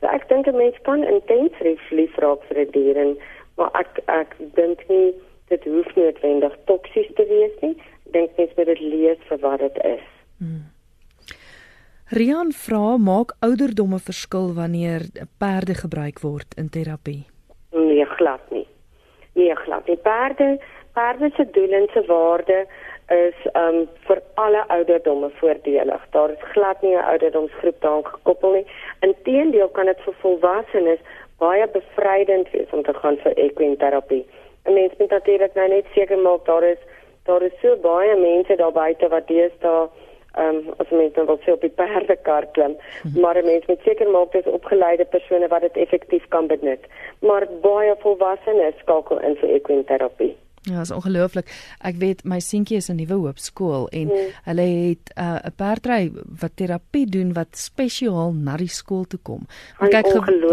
So 0.00 0.08
ek 0.08 0.28
dink 0.28 0.46
'n 0.46 0.56
mens 0.56 0.78
kan 0.82 1.04
intens 1.04 1.52
lief 1.90 2.16
raak 2.16 2.42
vir 2.48 2.58
'n 2.64 2.70
dier 2.70 2.96
en 2.96 3.16
maar 3.56 3.70
ek 3.74 4.00
ek 4.08 4.36
dink 4.54 4.88
nie 4.88 5.14
dit 5.48 5.64
hoef 5.64 5.94
noodwendig 5.96 6.54
toksies 6.64 7.10
te 7.14 7.24
wees 7.28 7.54
nie. 7.60 7.76
Ek 8.06 8.12
dink 8.12 8.30
net 8.36 8.56
met 8.56 8.66
dit 8.66 8.80
lees 8.80 9.20
vir 9.28 9.38
wat 9.38 9.58
dit 9.58 9.76
is. 9.84 10.06
Hmm. 10.38 10.72
Rian 12.12 12.52
vra 12.52 12.96
maak 12.96 13.36
ouderdomme 13.40 13.98
verskil 13.98 14.52
wanneer 14.54 15.00
perde 15.38 15.74
gebruik 15.74 16.20
word 16.20 16.54
in 16.56 16.68
terapie? 16.68 17.26
Nee, 17.72 18.04
glad 18.04 18.50
nie. 18.50 18.66
Nee, 19.34 19.54
glad 19.56 19.86
nie. 19.86 19.96
Perde 19.96 20.58
perde 20.92 21.30
se 21.36 21.50
doel 21.50 21.72
en 21.72 21.88
se 21.92 22.04
waarde 22.06 22.66
is 23.08 23.34
um 23.52 23.88
vir 24.06 24.22
alle 24.34 24.64
ouderdomme 24.68 25.30
voordelig. 25.40 26.04
Daar 26.10 26.30
is 26.30 26.50
glad 26.52 26.82
nie 26.82 26.96
'n 26.96 27.04
ouderdomsgroep 27.12 27.80
daaraan 27.80 28.06
gekoppel 28.06 28.52
nie. 28.52 28.66
Inteendeel 29.00 29.68
kan 29.68 29.86
dit 29.86 30.00
vir 30.00 30.14
volwassenes 30.20 31.00
baie 31.38 31.66
bevrydend 31.68 32.50
wees 32.50 32.70
om 32.70 32.82
te 32.82 32.94
gaan 32.94 33.16
vir 33.16 33.32
equine 33.32 33.76
terapie. 33.76 34.26
'n 34.64 34.72
Mens 34.72 34.92
moet 34.98 35.10
natuurlik 35.10 35.54
nou 35.54 35.68
net 35.68 35.86
seker 35.94 36.18
maak 36.18 36.44
daar 36.44 36.62
is 36.62 36.78
daar 37.24 37.42
is 37.42 37.60
so 37.60 37.76
baie 37.76 38.16
mense 38.16 38.56
daar 38.56 38.72
buite 38.72 39.08
wat 39.08 39.26
deesdae 39.26 39.88
um 40.38 40.74
as 40.78 40.90
mense 40.90 41.14
dan 41.14 41.26
wil 41.26 41.40
sê 41.44 41.52
op 41.52 41.60
die 41.60 41.70
perdekar 41.70 42.46
klim, 42.52 42.76
hmm. 43.02 43.20
maar 43.20 43.36
'n 43.36 43.46
mens 43.46 43.66
moet 43.66 43.80
seker 43.84 44.10
maak 44.10 44.32
dis 44.32 44.46
opgeleide 44.58 45.04
persone 45.04 45.48
wat 45.48 45.60
dit 45.60 45.76
effektief 45.76 46.28
kan 46.28 46.46
benut. 46.46 46.86
Maar 47.18 47.46
baie 47.60 47.94
volwassenes 47.98 48.78
skakel 48.78 49.20
in 49.20 49.36
vir 49.36 49.50
equine 49.50 49.84
terapie. 49.84 50.36
Ja, 50.62 50.80
is 50.80 50.90
ongelooflik. 50.94 51.48
Ek 51.82 51.96
weet 51.98 52.20
my 52.24 52.38
seentjie 52.38 52.76
is 52.78 52.86
in 52.92 53.00
nuwe 53.00 53.16
hoop 53.24 53.40
skool 53.42 53.88
en 53.90 54.06
mm. 54.06 54.34
hulle 54.46 54.66
het 54.66 55.10
'n 55.16 55.22
uh, 55.22 55.50
perdry 55.58 56.12
wat 56.40 56.54
terapie 56.54 57.06
doen 57.06 57.32
wat 57.32 57.56
spesiaal 57.58 58.30
na 58.32 58.56
die 58.56 58.70
skool 58.70 59.04
toe 59.04 59.18
kom. 59.22 59.42
Want 59.78 59.90
kyk 59.90 60.06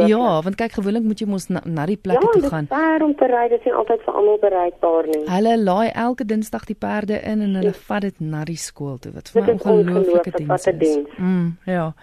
ja, 0.08 0.41
want 0.41 0.56
kyk 0.56 0.72
gewoonlik 0.72 1.04
moet 1.04 1.19
jy 1.19 1.28
mos 1.28 1.48
na, 1.48 1.62
na 1.65 1.86
die 1.86 1.98
plekke 1.98 2.26
ja, 2.26 2.32
toe 2.32 2.50
gaan. 2.50 2.65
Ja, 2.69 2.76
ver 2.76 3.06
om 3.06 3.15
te 3.15 3.28
ry, 3.30 3.45
dit 3.50 3.65
is 3.65 3.74
altyd 3.74 4.02
vir 4.02 4.13
almal 4.13 4.39
bereikbaar 4.41 5.08
nie. 5.08 5.22
Hulle 5.30 5.58
laai 5.62 5.89
elke 5.93 6.26
Dinsdag 6.26 6.65
die 6.65 6.76
perde 6.76 7.22
in 7.22 7.41
en 7.41 7.54
hulle 7.62 7.76
ja. 7.76 7.84
vat 7.88 8.02
dit 8.02 8.19
na 8.19 8.43
die 8.43 8.58
skool 8.58 8.98
toe. 8.98 9.13
Wat 9.13 9.30
vir 9.30 9.45
my 9.45 9.58
ongelooflike 9.60 10.32
diens 10.38 10.65
is. 10.65 10.98
Mm, 11.17 11.58
ja. 11.65 11.93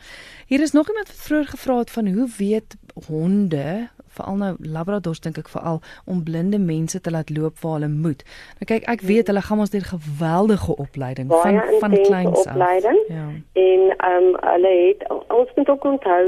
Hier 0.47 0.63
is 0.63 0.73
nog 0.73 0.89
iemand 0.89 1.11
wat 1.11 1.17
vroeër 1.27 1.47
gevra 1.47 1.79
het 1.79 1.91
van 1.91 2.07
hoe 2.07 2.29
weet 2.39 2.77
honde 3.09 3.89
veral 4.19 4.37
nou 4.41 4.53
labradors 4.77 5.21
dink 5.25 5.39
ek 5.43 5.49
veral 5.53 5.81
om 6.05 6.25
blinde 6.25 6.59
mense 6.59 7.01
te 7.01 7.13
laat 7.15 7.31
loop 7.31 7.63
waar 7.63 7.79
hulle 7.79 7.93
moet. 7.93 8.25
Nou 8.61 8.69
kyk, 8.73 8.89
ek 8.95 9.05
weet 9.11 9.31
hulle 9.31 9.45
gaan 9.49 9.63
ons 9.65 9.75
deur 9.75 9.89
geweldige 9.93 10.77
opleiding 10.87 11.29
Baie 11.33 11.61
van 11.61 11.81
van 11.85 11.97
kleins 12.09 12.45
af. 12.45 12.53
Opleiding. 12.53 13.01
Ja. 13.09 13.27
En 13.67 13.83
ehm 13.97 14.29
um, 14.29 14.37
hulle 14.51 14.75
het 14.89 15.09
ons 15.41 15.51
moet 15.57 15.71
ook 15.75 15.85
onthou 15.85 16.25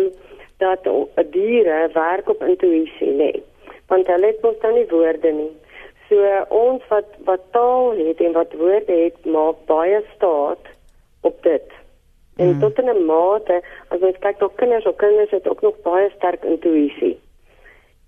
dat 0.59 0.89
diere 1.31 1.91
werk 1.93 2.29
op 2.29 2.43
intuïsie, 2.43 3.11
nee. 3.11 3.43
Want 3.87 4.07
hulle 4.07 4.27
het 4.27 4.43
mos 4.43 4.59
dan 4.61 4.75
nie 4.75 4.87
woorde 4.91 5.33
nie. 5.33 5.53
So 6.09 6.45
ons 6.49 6.83
wat 6.89 7.19
wat 7.29 7.45
taal 7.51 7.93
het 7.97 8.21
en 8.21 8.33
wat 8.33 8.57
woorde 8.59 8.97
het, 9.05 9.25
maak 9.25 9.61
baie 9.67 10.01
staat 10.17 10.73
op 11.21 11.43
dit. 11.43 11.77
En 12.37 12.55
mm. 12.55 12.61
tot 12.61 12.79
'n 12.79 13.05
mate, 13.05 13.63
as 13.89 14.01
ons 14.01 14.19
kyk 14.19 14.41
na 14.41 14.49
kinders, 14.55 14.87
of 14.87 14.97
kinders 14.97 15.31
het 15.31 15.49
ook 15.49 15.61
nog 15.61 15.81
baie 15.83 16.11
sterk 16.17 16.45
intuïsie. 16.45 17.19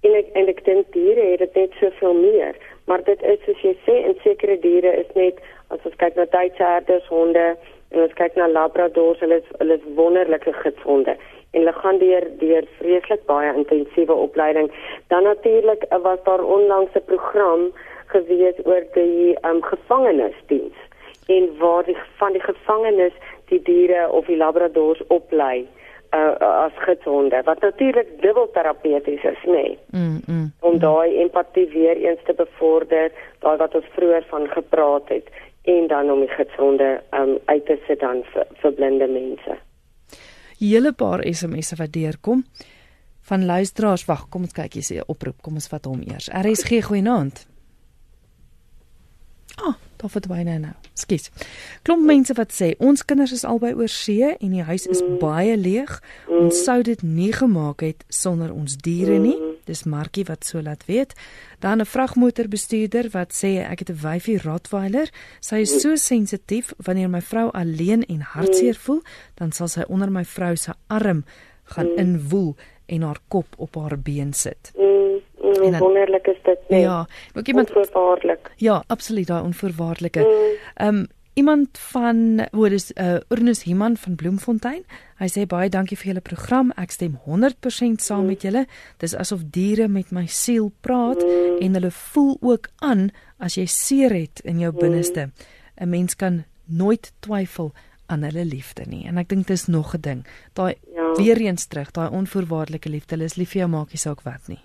En 0.02 0.14
ek 0.16 0.30
en 0.38 0.48
ek 0.48 0.62
dink 0.64 0.92
diere 0.96 1.24
het 1.32 1.42
dit 1.44 1.56
net 1.60 1.74
soveel 1.80 2.14
meer, 2.16 2.56
maar 2.88 3.02
dit 3.04 3.22
is 3.22 3.42
soos 3.44 3.64
jy 3.64 3.74
sê, 3.84 3.96
in 4.08 4.16
sekere 4.24 4.56
diere 4.62 4.94
is 5.02 5.10
net 5.14 5.42
as 5.68 5.84
ons 5.84 5.98
kyk 6.00 6.16
na 6.16 6.24
duitsherders, 6.32 7.10
honde 7.12 7.44
en 7.90 8.00
ons 8.06 8.16
kyk 8.16 8.38
na 8.38 8.46
labradors, 8.48 9.20
hulle 9.20 9.42
is 9.42 9.50
hulle 9.58 9.76
is 9.76 9.92
wonderlike 9.98 10.54
gidsonde 10.62 11.16
en 11.50 11.58
hulle 11.58 11.74
gaan 11.82 11.98
deur 11.98 12.24
deur 12.40 12.66
vreeslik 12.78 13.24
baie 13.26 13.50
intensiewe 13.52 14.14
opleiding. 14.14 14.70
Dan 15.12 15.26
natuurlik 15.26 15.84
was 16.04 16.22
daar 16.24 16.44
onlangs 16.56 16.94
'n 16.94 17.04
program 17.10 17.72
gewees 18.14 18.56
oor 18.64 18.84
die 18.94 19.36
um, 19.48 19.62
gevangenisdiens 19.62 20.78
en 21.26 21.50
waar 21.58 21.84
die 21.84 21.96
van 22.18 22.32
die 22.32 22.42
gevangenes 22.42 23.12
die 23.50 23.62
diere 23.62 24.08
of 24.10 24.26
die 24.26 24.36
labradors 24.36 25.02
oplei 25.06 25.66
uh, 26.14 26.64
as 26.66 26.72
gidsonde 26.86 27.42
wat 27.44 27.60
natuurlik 27.60 28.08
dubbel 28.22 28.50
terapeuties 28.52 29.22
is 29.22 29.44
nê. 29.44 29.52
Nee, 29.52 29.78
mm, 29.90 30.20
mm, 30.26 30.52
om 30.60 30.78
daai 30.78 31.18
empatie 31.22 31.68
weer 31.74 31.96
eens 31.96 32.22
te 32.26 32.34
bevorder 32.36 33.12
daai 33.38 33.56
wat 33.56 33.74
ons 33.74 33.88
vroeër 33.94 34.26
van 34.30 34.48
gepraat 34.48 35.08
het 35.08 35.30
en 35.62 35.86
dan 35.86 36.10
om 36.10 36.20
die 36.20 36.32
gidsonde 36.34 37.02
um, 37.14 37.38
uit 37.44 37.66
te 37.66 37.78
sit 37.86 38.00
dan 38.00 38.22
vir, 38.32 38.46
vir 38.62 38.72
blinde 38.72 39.06
mense. 39.06 39.58
Hele 40.60 40.92
paar 40.92 41.24
SMS'e 41.24 41.76
wat 41.80 41.92
deurkom 41.92 42.44
van 43.30 43.44
luisteraars 43.44 44.04
wag 44.08 44.26
kom 44.28 44.48
ons 44.48 44.56
kyk 44.56 44.78
hier 44.78 44.86
sê 44.86 44.98
oproep 45.06 45.38
kom 45.44 45.60
ons 45.60 45.68
vat 45.72 45.86
hom 45.86 46.02
eers. 46.06 46.30
RSG 46.32 46.82
goeienaand. 46.88 47.46
Ah, 49.60 49.68
oh, 49.68 49.76
daar 50.00 50.12
verdwyn 50.12 50.48
hy 50.48 50.56
nou. 50.62 50.72
Skus. 50.98 51.30
Klomp 51.86 52.06
mense 52.08 52.34
wat 52.38 52.54
sê 52.56 52.72
ons 52.78 53.04
kinders 53.04 53.34
is 53.36 53.44
albei 53.44 53.72
oor 53.76 53.90
see 53.92 54.32
en 54.32 54.54
die 54.56 54.64
huis 54.64 54.86
is 54.90 55.02
baie 55.20 55.56
leeg. 55.56 55.98
Ons 56.40 56.64
sou 56.64 56.80
dit 56.86 57.02
nie 57.02 57.32
gemaak 57.36 57.84
het 57.84 58.04
sonder 58.08 58.52
ons 58.54 58.76
diere 58.80 59.18
nie. 59.20 59.36
Dis 59.68 59.84
Markie 59.84 60.24
wat 60.28 60.44
so 60.48 60.62
laat 60.62 60.86
weet. 60.88 61.14
Dan 61.60 61.80
'n 61.80 61.86
vragmotorbestuurder 61.86 63.10
wat 63.12 63.32
sê 63.32 63.60
ek 63.60 63.78
het 63.78 63.90
'n 63.90 64.00
wyfie 64.02 64.38
Rottweiler. 64.42 65.10
Sy 65.40 65.56
is 65.56 65.80
so 65.80 65.96
sensitief 65.96 66.72
wanneer 66.76 67.10
my 67.10 67.20
vrou 67.20 67.50
alleen 67.50 68.02
en 68.06 68.20
hartseer 68.20 68.74
voel, 68.74 69.02
dan 69.34 69.52
sal 69.52 69.68
sy 69.68 69.82
onder 69.88 70.10
my 70.10 70.24
vrou 70.24 70.56
se 70.56 70.72
arm 70.86 71.24
gaan 71.64 71.96
inwoel 71.96 72.56
en 72.86 73.02
haar 73.02 73.18
kop 73.28 73.46
op 73.56 73.74
haar 73.74 73.98
been 73.98 74.32
sit. 74.32 74.72
Mm. 75.58 75.72
Mm, 75.72 75.78
wonderlik 75.78 76.26
is 76.26 76.42
dit 76.42 76.58
net. 76.68 76.80
Ja, 76.80 77.06
ook 77.34 77.46
iemand 77.46 77.76
onvoorwaardelik. 77.76 78.50
Ja, 78.56 78.82
absoluut 78.86 79.26
daai 79.26 79.42
onvoorwaardelike. 79.42 80.20
Mm. 80.20 80.26
Ehm 80.74 80.94
mm. 80.94 80.98
um, 80.98 81.06
iemand 81.34 81.78
van 81.78 82.46
hoe 82.50 82.70
is 82.70 82.90
uh 82.94 83.18
Ernest 83.28 83.62
Himan 83.62 83.96
van 83.96 84.14
Bloemfontein. 84.14 84.82
Hy 85.20 85.28
sê 85.28 85.46
baie 85.46 85.68
dankie 85.68 85.96
vir 85.98 86.12
julle 86.12 86.24
program. 86.24 86.72
Ek 86.80 86.92
stem 86.94 87.18
100% 87.26 88.02
saam 88.02 88.24
mm. 88.24 88.26
met 88.26 88.42
julle. 88.46 88.64
Dis 89.02 89.14
asof 89.16 89.44
diere 89.54 89.88
met 89.88 90.10
my 90.10 90.26
siel 90.26 90.72
praat 90.84 91.22
mm. 91.22 91.60
en 91.64 91.78
hulle 91.78 91.92
voel 92.12 92.36
ook 92.40 92.68
aan 92.78 93.08
as 93.38 93.56
jy 93.60 93.66
seer 93.70 94.14
het 94.16 94.42
in 94.44 94.60
jou 94.60 94.72
binneste. 94.72 95.30
'n 95.30 95.84
mm. 95.84 95.90
Mens 95.90 96.16
kan 96.16 96.44
nooit 96.66 97.12
twyfel 97.20 97.72
aan 98.06 98.22
hulle 98.22 98.44
liefde 98.44 98.84
nie. 98.86 99.06
En 99.06 99.18
ek 99.18 99.28
dink 99.28 99.46
dis 99.46 99.66
nog 99.66 99.94
'n 99.94 100.00
ding. 100.00 100.26
Daai 100.52 100.74
ja. 100.94 101.14
weer 101.16 101.40
eens 101.40 101.66
terug, 101.66 101.90
daai 101.90 102.10
onvoorwaardelike 102.10 102.88
liefde. 102.88 103.14
Hulle 103.14 103.24
is 103.24 103.36
lief 103.36 103.50
vir 103.50 103.60
jou 103.60 103.70
maakie 103.70 103.98
saak 103.98 104.22
wat 104.22 104.48
nie. 104.48 104.60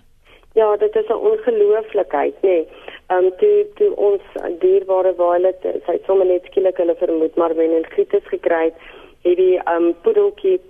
Ja, 0.56 0.76
dit 0.76 0.96
is 0.96 1.08
'n 1.08 1.22
ongelooflikheid, 1.30 2.34
nê. 2.40 2.48
Nee. 2.48 2.68
Ehm 3.06 3.24
um, 3.24 3.36
toe 3.36 3.66
toe 3.74 3.96
ons 3.96 4.22
dierbare 4.58 5.12
Violet, 5.14 5.60
sy 5.62 5.92
het 5.92 6.04
sommer 6.06 6.26
net 6.26 6.44
skielik 6.48 6.76
hulle 6.82 6.94
vermoed 6.94 7.36
maar 7.36 7.54
meningitis 7.54 8.26
gekry 8.32 8.64
het, 8.64 8.74
die 9.22 9.58
ehm 9.58 9.84
um, 9.84 9.94
poedeltjie 10.02 10.60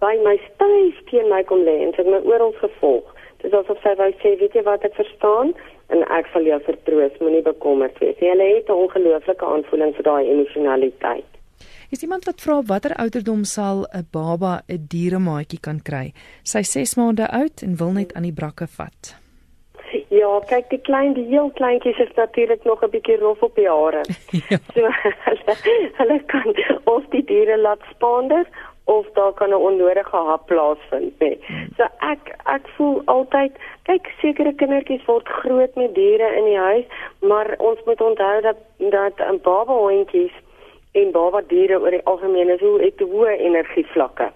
by 0.00 0.16
my 0.24 0.36
styf 0.48 1.00
teen 1.10 1.28
my 1.28 1.42
kom 1.44 1.62
lê 1.64 1.76
en 1.84 1.94
het 1.96 2.06
my 2.06 2.20
oral 2.32 2.52
gevolg. 2.60 3.14
Dit 3.42 3.52
was 3.52 3.72
of 3.72 3.80
sy 3.82 3.94
wou 3.96 4.10
sê, 4.20 4.36
weet 4.40 4.54
jy 4.58 4.62
wat 4.62 4.84
ek 4.84 4.94
verstaan 4.98 5.54
en 5.94 6.04
ek 6.18 6.28
sal 6.32 6.42
jou 6.42 6.60
vertroos, 6.60 7.18
moenie 7.20 7.42
bekommerd 7.42 7.98
wees 7.98 8.18
nie. 8.20 8.30
Hulle 8.32 8.54
het 8.54 8.68
'n 8.68 8.82
ongelooflike 8.84 9.44
aanvoeling 9.44 9.94
vir 9.94 10.08
daai 10.10 10.30
emosionaliteit. 10.30 11.39
Is 11.90 12.02
iemand 12.02 12.24
wat 12.24 12.40
vra 12.40 12.56
watter 12.62 12.92
ouderdom 13.02 13.40
sal 13.44 13.78
'n 13.90 14.06
baba 14.12 14.62
'n 14.68 14.86
dieremaatjie 14.88 15.60
kan 15.60 15.80
kry? 15.82 16.12
Sy 16.42 16.62
6 16.62 16.94
maande 16.94 17.26
oud 17.30 17.62
en 17.62 17.76
wil 17.76 17.92
net 17.92 18.14
aan 18.14 18.22
die 18.22 18.38
brakke 18.40 18.66
vat. 18.66 19.16
Ja, 20.08 20.40
kyk 20.46 20.70
die 20.70 20.80
klein 20.88 21.14
die 21.14 21.26
heel 21.26 21.50
kleintjies 21.50 21.98
is 21.98 22.14
natuurlik 22.14 22.64
nog 22.64 22.82
'n 22.82 22.90
bietjie 22.90 23.16
rof 23.16 23.42
op 23.42 23.54
die 23.54 23.68
hare. 23.68 24.02
ja. 24.50 24.58
So 24.74 24.86
hulle, 25.26 25.56
hulle 25.98 26.18
kan 26.26 26.54
of 26.84 27.02
die 27.10 27.24
diere 27.24 27.58
laat 27.58 27.82
spaander 27.90 28.46
of 28.84 29.06
daar 29.14 29.32
kan 29.32 29.50
'n 29.50 29.64
onnodige 29.68 30.16
hap 30.16 30.46
plaasvind, 30.46 31.18
nee. 31.18 31.38
So 31.76 31.82
ek 32.12 32.38
ek 32.44 32.68
voel 32.76 33.02
altyd 33.04 33.52
kyk 33.82 34.06
sekere 34.20 34.52
kindertjies 34.52 35.04
word 35.06 35.28
groot 35.28 35.74
met 35.74 35.94
diere 35.94 36.36
in 36.36 36.44
die 36.44 36.58
huis, 36.58 36.86
maar 37.20 37.54
ons 37.58 37.78
moet 37.84 38.00
onthou 38.00 38.40
dat 38.40 38.56
dat 38.78 39.18
'n 39.18 39.40
baba 39.42 39.72
hondjies 39.72 40.32
en 40.92 41.10
baba 41.12 41.40
diere 41.46 41.80
oor 41.80 41.90
die 41.90 42.04
algemeen 42.04 42.48
is 42.48 42.60
hoe 42.60 42.82
het 42.82 43.00
hoë 43.00 43.36
energievlakke. 43.38 44.30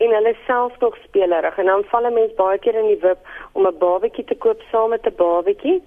En 0.00 0.14
hulle 0.16 0.34
self 0.46 0.78
nog 0.80 0.96
spelerig 1.04 1.58
en 1.58 1.66
dan 1.66 1.84
val 1.84 2.06
'n 2.06 2.14
mens 2.14 2.34
baie 2.34 2.58
keer 2.58 2.74
in 2.74 2.86
die 2.86 3.02
wip 3.06 3.18
om 3.52 3.66
'n 3.66 3.78
babatjie 3.78 4.24
te 4.24 4.34
koop 4.34 4.60
saam 4.70 4.90
met 4.90 5.06
'n 5.06 5.16
babatjie 5.16 5.82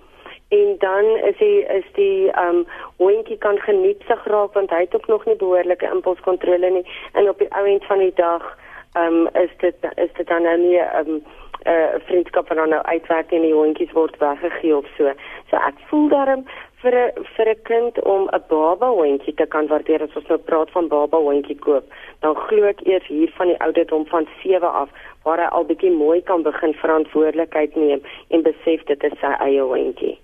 en 0.50 0.76
dan 0.78 1.06
is 1.30 1.38
hy 1.38 1.54
is 1.78 1.88
die 1.94 2.32
ehm 2.32 2.56
um, 2.56 2.66
hondjie 2.98 3.38
kan 3.38 3.58
geniepsig 3.58 4.26
raak 4.26 4.54
want 4.54 4.70
hy 4.70 4.82
het 4.86 4.96
ook 4.96 5.08
nog 5.08 5.26
nie 5.26 5.36
behoorlike 5.36 5.90
impulskontrole 5.96 6.70
nie. 6.70 6.86
En 7.14 7.30
op 7.30 7.40
die 7.40 7.52
ou 7.54 7.66
end 7.68 7.86
van 7.86 7.98
die 7.98 8.14
dag 8.16 8.58
ehm 8.94 9.14
um, 9.14 9.30
is 9.44 9.54
dit 9.58 9.76
is 9.96 10.14
dit 10.14 10.28
dan 10.28 10.42
nou 10.42 10.58
nie 10.58 10.78
ehm 10.78 11.10
um, 11.10 11.24
'n 11.64 11.70
uh, 11.70 11.96
vriendskap 12.06 12.48
wat 12.48 12.58
dan 12.58 12.70
nou 12.70 12.84
uitwerk 12.84 13.32
en 13.32 13.42
die 13.42 13.54
hondjies 13.54 13.92
word 13.92 14.18
weggegee 14.18 14.76
of 14.78 14.86
so. 14.98 15.12
So 15.50 15.56
ek 15.56 15.78
voel 15.90 16.08
daarom 16.08 16.46
vir 16.84 16.96
'n 17.00 17.26
vir 17.36 17.50
'n 17.50 17.62
kind 17.64 18.02
om 18.14 18.28
'n 18.28 18.44
baba 18.50 18.90
hondjie 19.00 19.34
te 19.34 19.46
kan 19.46 19.68
waardeer 19.68 20.02
as 20.04 20.16
ons 20.16 20.28
nou 20.28 20.40
praat 20.50 20.70
van 20.72 20.88
baba 20.88 21.18
hondjie 21.18 21.60
koop, 21.66 21.86
dan 22.20 22.36
glo 22.36 22.64
ek 22.74 22.82
eers 22.88 23.08
hier 23.08 23.32
van 23.38 23.48
die 23.48 23.60
ouderdom 23.66 24.06
van 24.06 24.28
7 24.44 24.72
af 24.72 24.90
waar 25.24 25.40
hy 25.40 25.50
al 25.52 25.66
bietjie 25.66 25.92
mooi 25.92 26.22
kan 26.22 26.44
begin 26.44 26.74
verantwoordelikheid 26.74 27.76
neem 27.76 28.02
en 28.30 28.42
besef 28.42 28.84
dit 28.84 29.04
is 29.04 29.20
sy 29.22 29.34
eie 29.40 29.62
hondjie. 29.62 30.18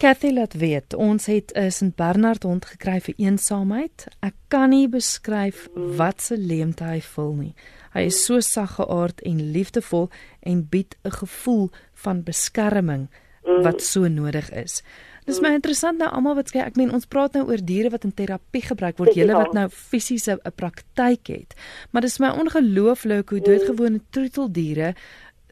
Kathy 0.00 0.30
laat 0.32 0.54
weet 0.54 0.94
ons 0.94 1.26
het 1.26 1.52
'n 1.54 1.70
St 1.70 1.96
Bernard 1.96 2.42
hond 2.42 2.64
gekry 2.64 3.00
vir 3.00 3.14
eensaamheid. 3.16 4.06
Ek 4.22 4.34
kan 4.48 4.70
nie 4.70 4.88
beskryf 4.88 5.68
wat 5.74 6.20
se 6.20 6.36
leemte 6.36 6.84
hy 6.84 7.00
vul 7.00 7.34
nie. 7.34 7.54
Hy 7.92 8.00
is 8.00 8.24
so 8.24 8.40
saggeaard 8.40 9.20
en 9.20 9.52
liefdevol 9.52 10.08
en 10.40 10.66
bied 10.70 10.96
'n 11.04 11.10
gevoel 11.10 11.68
van 11.92 12.22
beskerming 12.22 13.08
wat 13.42 13.82
so 13.82 14.08
nodig 14.08 14.50
is. 14.50 14.82
Dis 15.30 15.38
my 15.38 15.52
interessant 15.54 16.00
nou 16.02 16.08
almal 16.10 16.34
wat 16.40 16.48
sê 16.50 16.58
ek 16.64 16.78
meen 16.80 16.90
ons 16.90 17.06
praat 17.06 17.36
nou 17.38 17.44
oor 17.52 17.60
diere 17.62 17.92
wat 17.94 18.02
in 18.06 18.14
terapie 18.18 18.64
gebruik 18.66 18.98
word, 18.98 19.14
julle 19.14 19.36
wat 19.38 19.52
nou 19.54 19.68
fisiese 19.70 20.34
'n 20.34 20.54
praktyk 20.58 21.30
het. 21.30 21.54
Maar 21.92 22.02
dis 22.02 22.18
my 22.18 22.30
ongelooflik 22.42 23.30
hoe 23.30 23.38
doodgewone 23.38 24.00
troeteldiere 24.10 24.94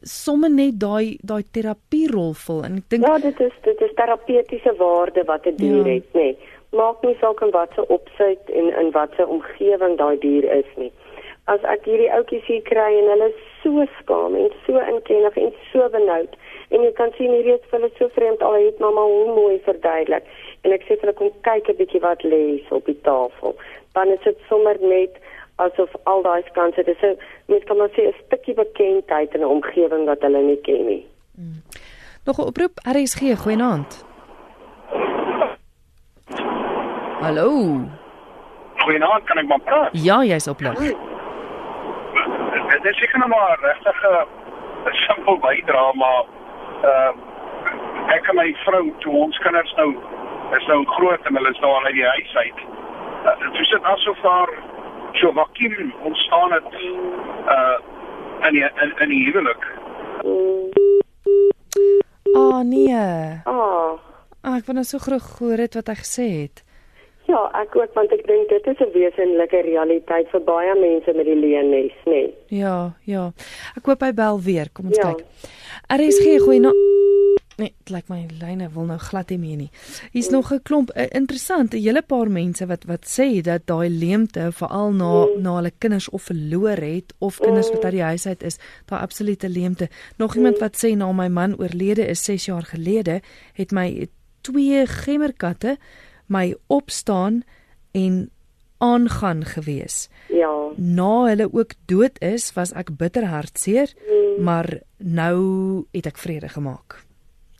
somme 0.03 0.49
net 0.49 0.79
daai 0.79 1.17
daai 1.23 1.43
terapie 1.51 2.07
rol 2.11 2.33
vul 2.33 2.63
en 2.63 2.77
ek 2.79 2.89
dink 2.89 3.07
Ja, 3.07 3.17
dit 3.19 3.39
is 3.39 3.55
dit 3.63 3.81
is 3.81 3.93
terapeutiese 3.95 4.73
waarde 4.79 5.23
wat 5.31 5.47
'n 5.47 5.55
dier 5.55 5.87
ja. 5.87 5.93
het, 5.93 6.07
nê. 6.13 6.19
Nee. 6.19 6.37
Maak 6.71 7.01
nie 7.03 7.15
saak 7.19 7.41
in 7.41 7.51
watter 7.51 7.85
opset 7.87 8.49
en 8.49 8.67
in 8.81 8.91
watter 8.91 9.27
omgewing 9.27 9.97
daai 9.97 10.19
dier 10.19 10.43
is 10.43 10.71
nie. 10.75 10.91
As 11.45 11.63
ek 11.63 11.85
hierdie 11.85 12.11
ouetjies 12.11 12.45
hier 12.45 12.61
kry 12.61 12.91
en 12.99 13.09
hulle 13.09 13.29
is 13.31 13.48
so 13.63 13.85
skaam 13.99 14.35
en 14.35 14.49
so 14.65 14.79
inkennig 14.79 15.37
en 15.37 15.53
so 15.71 15.89
benoud 15.89 16.37
en 16.69 16.83
jy 16.85 16.91
kan 16.99 17.11
sien 17.17 17.33
hierdie 17.33 17.55
is 17.57 17.65
vir 17.71 17.79
hulle 17.79 17.91
so 17.97 18.09
vreemd 18.17 18.41
al 18.45 18.57
het 18.59 18.79
mamma 18.79 19.01
hoe 19.01 19.35
mooi 19.35 19.57
verduidelik 19.65 20.25
en 20.63 20.75
ek 20.75 20.85
sê 20.87 20.95
vir 20.95 21.07
hulle 21.07 21.17
kom 21.21 21.31
kyk 21.47 21.69
'n 21.69 21.79
bietjie 21.81 22.01
wat 22.05 22.23
lê 22.23 22.43
op 22.69 22.85
die 22.85 23.01
tafel. 23.07 23.55
Dan 23.93 24.11
is 24.15 24.23
dit 24.23 24.37
sommer 24.49 24.77
net 24.81 25.15
asof 25.65 25.95
al 26.03 26.21
daai 26.23 26.43
kanse 26.57 26.83
dis 26.83 27.03
'n 27.03 27.17
mens 27.47 27.63
kan 27.63 27.77
maar 27.77 27.91
sê 27.95 28.07
'n 28.07 28.15
stukkie 28.25 28.53
bekendheid 28.53 29.33
in 29.35 29.41
'n 29.41 29.53
omgewing 29.55 30.05
wat 30.05 30.21
hulle 30.21 30.41
nie 30.41 30.61
ken 30.61 30.85
nie. 30.85 31.05
Hmm. 31.35 31.61
Nog 32.25 32.37
'n 32.37 32.47
oproep 32.51 32.75
RSG 32.95 33.35
goeienaand. 33.43 34.05
Hallo. 37.19 37.49
Goeienaand, 38.77 39.23
kan 39.23 39.37
ek 39.37 39.47
maar 39.47 39.59
praat? 39.59 39.89
Ja, 39.91 40.23
jy's 40.23 40.47
op 40.47 40.59
lig. 40.59 40.93
Dit 42.81 42.91
is 42.91 42.99
seker 42.99 43.19
nou 43.19 43.29
maar 43.29 43.57
regtig 43.61 43.97
'n 44.85 44.93
simpel 45.05 45.37
bydra 45.39 45.91
maar 45.93 46.23
uh 46.91 47.11
ek 48.15 48.27
en 48.29 48.35
my 48.35 48.55
vrou 48.65 48.93
toe 48.99 49.13
ons 49.13 49.37
kinders 49.37 49.73
nou 49.77 49.89
is 50.57 50.65
nou 50.67 50.85
groot 50.85 51.25
en 51.25 51.35
hulle 51.35 51.49
is 51.49 51.59
nou 51.59 51.71
al 51.73 51.85
uit 51.85 51.93
die 51.93 52.07
huis 52.07 52.35
uit. 52.35 52.59
Uh, 53.25 53.39
dit 53.39 53.59
is 53.59 53.73
asof 53.81 54.21
daar 54.21 54.49
so 55.11 55.31
vakuum 55.31 55.93
ontstaan 56.01 56.51
het 56.51 56.73
uh 57.55 57.77
in 58.47 58.53
die, 58.53 58.63
in, 58.63 58.93
in 58.97 59.09
die 59.09 59.23
huwelik. 59.25 59.67
Oh 62.33 62.59
nee. 62.63 63.41
Oh. 63.43 63.99
Ah, 64.41 64.55
ek 64.55 64.65
wou 64.65 64.73
nou 64.73 64.85
so 64.87 64.97
graag 64.97 65.27
hoor 65.39 65.57
het 65.57 65.75
wat 65.75 65.87
hy 65.91 65.95
gesê 65.99 66.27
het. 66.41 66.63
Ja, 67.29 67.43
ek 67.61 67.75
ook 67.77 67.93
want 67.93 68.13
ek 68.15 68.23
dink 68.27 68.49
dit 68.49 68.67
is 68.71 68.79
'n 68.81 68.91
wesenlike 68.93 69.61
realiteit 69.61 70.29
vir 70.33 70.41
baie 70.41 70.73
mense 70.75 71.13
met 71.13 71.25
die 71.25 71.35
leenes, 71.35 71.93
nê. 72.05 72.11
Nee. 72.11 72.33
Ja, 72.47 72.93
ja. 73.05 73.31
Ek 73.77 73.85
hoop 73.85 74.01
hy 74.01 74.13
bel 74.13 74.41
weer. 74.41 74.69
Kom 74.73 74.85
ons 74.89 74.97
ja. 74.97 75.13
kyk. 75.13 75.25
RSG 75.89 76.39
goeie 76.41 76.59
na 76.59 76.73
Nee, 77.59 77.73
dit 77.83 77.89
lyk 77.91 78.07
my 78.07 78.21
lyne 78.39 78.69
wil 78.71 78.85
nou 78.87 78.97
glad 78.97 79.29
nie 79.33 79.37
meer 79.37 79.57
nie. 79.57 79.69
Hier's 80.13 80.29
nog 80.29 80.51
'n 80.53 80.61
klomp 80.63 80.91
uh, 80.95 81.05
interessant, 81.11 81.73
'n 81.73 81.83
hele 81.83 82.01
paar 82.01 82.31
mense 82.31 82.65
wat 82.65 82.85
wat 82.85 83.03
sê 83.05 83.41
dat 83.41 83.67
daai 83.67 83.89
leemte 83.89 84.51
veral 84.51 84.91
na 84.91 85.25
mm. 85.25 85.41
na 85.41 85.55
hulle 85.55 85.71
kinders 85.77 86.09
of 86.09 86.23
verloor 86.23 86.79
het 86.79 87.13
of 87.19 87.39
kinders 87.39 87.69
wat 87.69 87.83
uit 87.83 87.91
die 87.91 88.01
huis 88.01 88.25
uit 88.27 88.43
is, 88.43 88.57
daai 88.85 89.01
absolute 89.01 89.49
leemte. 89.49 89.89
Nog 90.17 90.35
iemand 90.35 90.55
mm. 90.55 90.61
wat 90.61 90.77
sê 90.77 90.95
na 90.95 91.11
my 91.11 91.27
man 91.27 91.59
oorlede 91.59 92.07
is 92.07 92.23
6 92.23 92.45
jaar 92.45 92.63
gelede, 92.63 93.21
het 93.53 93.71
my 93.71 94.07
twee 94.41 94.85
gemmerkatte 94.87 95.77
my 96.29 96.55
opstaan 96.67 97.43
en 97.91 98.29
aangaan 98.79 99.45
gewees. 99.45 100.09
Ja. 100.27 100.51
Na 100.75 101.23
hulle 101.23 101.49
ook 101.51 101.71
dood 101.85 102.21
is, 102.21 102.53
was 102.53 102.71
ek 102.71 102.95
bitter 102.97 103.25
hartseer, 103.27 103.91
mm. 104.07 104.43
maar 104.43 104.79
nou 104.97 105.39
het 105.91 106.07
ek 106.07 106.17
vrede 106.17 106.49
gemaak. 106.55 107.01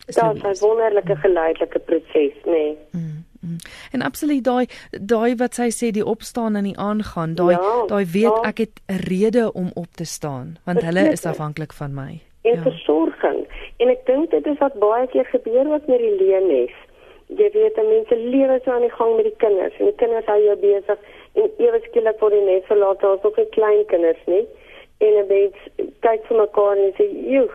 Dit 0.06 0.16
is 0.16 0.62
'n 0.62 0.66
wonderlike 0.66 1.16
geleidelike 1.16 1.80
proses, 1.80 2.38
nê. 2.46 2.52
Nee. 2.52 2.78
Mm, 2.92 3.26
mm. 3.42 3.58
En 3.92 4.02
absoluut 4.02 4.44
daai 4.44 4.66
daai 4.92 5.36
wat 5.36 5.54
sy 5.54 5.70
sê 5.70 5.92
die 5.92 6.06
opstaan 6.06 6.56
en 6.56 6.64
die 6.64 6.78
aangaan, 6.78 7.36
daai 7.36 7.56
ja, 7.56 7.86
daai 7.88 8.06
weet 8.06 8.38
ja. 8.38 8.42
ek 8.42 8.58
het 8.58 8.82
'n 8.88 8.96
rede 8.96 9.54
om 9.54 9.72
op 9.74 9.92
te 9.96 10.06
staan, 10.06 10.58
want 10.64 10.82
hulle 10.82 11.12
is 11.12 11.26
afhanklik 11.26 11.74
van 11.74 11.94
my. 11.94 12.22
En 12.42 12.56
ja. 12.56 12.62
versorging. 12.62 13.48
En 13.78 13.90
ek 13.90 14.06
dink 14.06 14.32
dit 14.32 14.46
is 14.46 14.58
wat 14.58 14.74
baie 14.80 15.08
keer 15.08 15.26
gebeur 15.26 15.74
ook 15.74 15.88
met 15.88 16.00
die 16.00 16.16
leenes. 16.16 16.74
Jy 17.38 17.50
weet, 17.54 17.76
mense 17.76 18.16
lewe 18.16 18.60
so 18.64 18.72
aan 18.72 18.82
die 18.82 18.96
gang 18.98 19.16
met 19.16 19.28
die 19.28 19.38
kinders 19.38 19.76
en 19.78 19.86
die 19.86 20.00
kinders 20.02 20.26
hou 20.26 20.40
jou 20.42 20.56
besig 20.58 20.98
en 21.38 21.52
ewe 21.62 21.80
skielik 21.84 22.22
word 22.24 22.34
die 22.34 22.46
net 22.46 22.66
verlaat, 22.66 23.02
daar's 23.02 23.24
ook 23.24 23.38
'n 23.38 23.50
klein 23.58 23.86
kinders, 23.86 24.24
nê. 24.26 24.46
En 25.00 25.14
'n 25.14 25.28
mens 25.28 25.56
kyk 26.02 26.26
vir 26.26 26.38
mekaar 26.38 26.78
en 26.78 26.94
sê, 26.98 27.06
"Joe, 27.32 27.50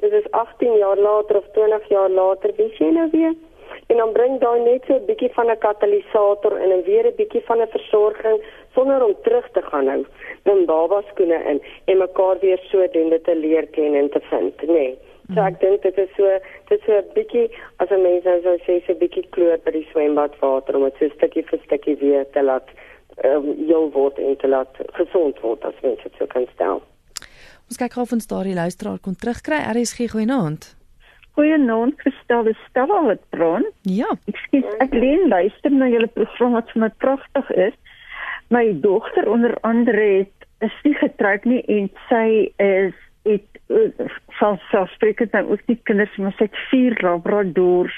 dit 0.00 0.12
is 0.12 0.30
18 0.30 0.76
jaar 0.76 0.96
later 0.96 1.36
of 1.36 1.48
20 1.52 1.88
jaar 1.88 2.10
later, 2.10 2.50
wie 2.56 2.70
sien 2.76 2.94
nou 2.94 3.08
weer? 3.10 3.34
En 3.86 3.96
dan 3.96 4.12
bring 4.12 4.38
daai 4.40 4.60
net 4.60 4.82
so 4.86 4.94
'n 4.94 5.06
bietjie 5.06 5.32
van 5.34 5.50
'n 5.50 5.58
katalisator 5.58 6.58
in 6.64 6.70
en 6.70 6.82
weer 6.82 7.06
'n 7.06 7.14
bietjie 7.16 7.44
van 7.48 7.60
'n 7.60 7.74
versorging 7.76 8.38
sonder 8.74 9.04
om 9.04 9.14
terug 9.22 9.50
te 9.50 9.62
gaan 9.62 9.84
nou 9.84 10.04
in 10.42 10.64
baba 10.64 11.02
skoene 11.10 11.38
in 11.50 11.62
en 11.84 11.98
mekaar 11.98 12.36
weer 12.40 12.60
so 12.70 12.86
doen 12.92 13.08
dit 13.08 13.24
te 13.24 13.36
leer 13.36 13.66
ken 13.66 13.94
en 13.94 14.08
te 14.10 14.20
vind, 14.20 14.62
nê. 14.62 14.72
Nee. 14.72 14.98
So 15.34 15.42
ek 15.42 15.60
dink 15.60 15.82
dit 15.82 15.96
is 15.98 16.10
so 16.16 16.38
dit 16.68 16.78
is 16.78 16.84
so 16.86 16.98
'n 16.98 17.14
bietjie 17.14 17.46
as 17.82 17.90
'n 17.90 18.02
mens 18.02 18.24
nou 18.24 18.40
sou 18.42 18.56
sê 18.66 18.80
so 18.86 18.92
'n 18.92 18.98
bietjie 18.98 19.26
kloor 19.30 19.58
by 19.64 19.70
die 19.70 19.88
swembadwater 19.92 20.76
om 20.76 20.84
dit 20.84 20.98
so 20.98 21.08
stukkie 21.16 21.42
vir 21.50 21.60
stukkie 21.64 21.96
weer 22.00 22.24
te 22.30 22.42
laat 22.42 22.68
ehm 23.24 23.36
um, 23.36 23.66
jou 23.66 23.90
word 23.90 24.18
en 24.18 24.36
te 24.36 24.48
laat 24.48 24.72
gesond 24.92 25.40
word 25.40 25.64
as 25.64 25.82
mens 25.82 26.02
dit 26.02 26.12
so 26.18 26.26
kan 26.26 26.46
stel. 26.54 26.82
Ons 27.66 27.78
kyk 27.78 27.96
of 27.96 28.12
ons 28.12 28.26
daardie 28.26 28.54
luisteraar 28.54 28.98
kon 28.98 29.16
terugkry. 29.16 29.58
RSG 29.74 30.10
goeienaand. 30.12 30.76
Goeienaand, 31.34 31.98
Christel, 32.00 32.54
Stella 32.68 33.02
wat 33.04 33.22
bron. 33.30 33.66
Ja. 33.82 34.08
Ekskuus, 34.30 34.68
ek 34.80 34.94
leen 34.94 35.28
luister 35.28 35.70
na 35.70 35.88
julle 35.88 36.06
program 36.06 36.52
wat 36.52 36.70
vir 36.72 36.80
my 36.80 36.90
pragtig 37.02 37.50
is. 37.50 37.74
My 38.48 38.64
dogter 38.80 39.28
onder 39.28 39.56
andere 39.60 40.06
het 40.22 40.46
is 40.60 40.72
nie 40.84 40.94
getroud 40.94 41.44
nie 41.44 41.62
en 41.68 41.90
sy 42.08 42.52
is 42.62 42.94
het 43.26 43.48
van 44.38 44.58
selfspreekend 44.70 45.32
dan 45.32 45.48
ook 45.50 45.62
die 45.66 45.78
kinders 45.82 46.16
maar 46.16 46.34
sy 46.38 46.48
het 46.48 46.58
vier 46.70 46.98
labradors 47.02 47.96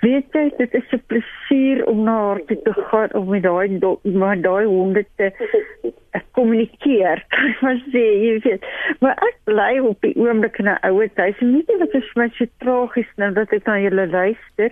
weet 0.00 0.38
jy 0.38 0.46
dit 0.58 0.74
is 0.74 0.92
'n 0.96 1.02
plesier 1.12 1.86
om 1.86 2.04
na 2.04 2.18
haar 2.26 2.44
toe 2.46 2.60
te 2.62 2.74
gaan 2.90 3.14
om 3.14 3.28
met 3.28 3.42
daai 3.42 3.80
maar 4.02 4.40
daai 4.40 4.66
honde 4.66 5.04
te 5.16 5.32
kommunikeer 6.36 7.24
maar 7.60 7.78
sê 7.92 8.04
jy 8.24 8.34
weet. 8.44 8.66
Maar 9.00 9.18
ek 9.28 9.38
bly 9.50 9.72
op 9.90 10.00
die 10.06 10.14
oomblik 10.18 10.58
in 10.62 10.68
'n 10.68 10.78
ouer 10.88 11.10
huis. 11.14 11.38
En 11.38 11.52
weet 11.54 11.70
jy 11.70 11.78
wat 11.78 11.94
is 11.94 12.12
my 12.14 12.28
so 12.34 12.46
tragies 12.64 13.12
nou 13.16 13.32
dat 13.32 13.52
ek 13.52 13.66
na 13.66 13.78
julle 13.78 14.06
luister 14.06 14.70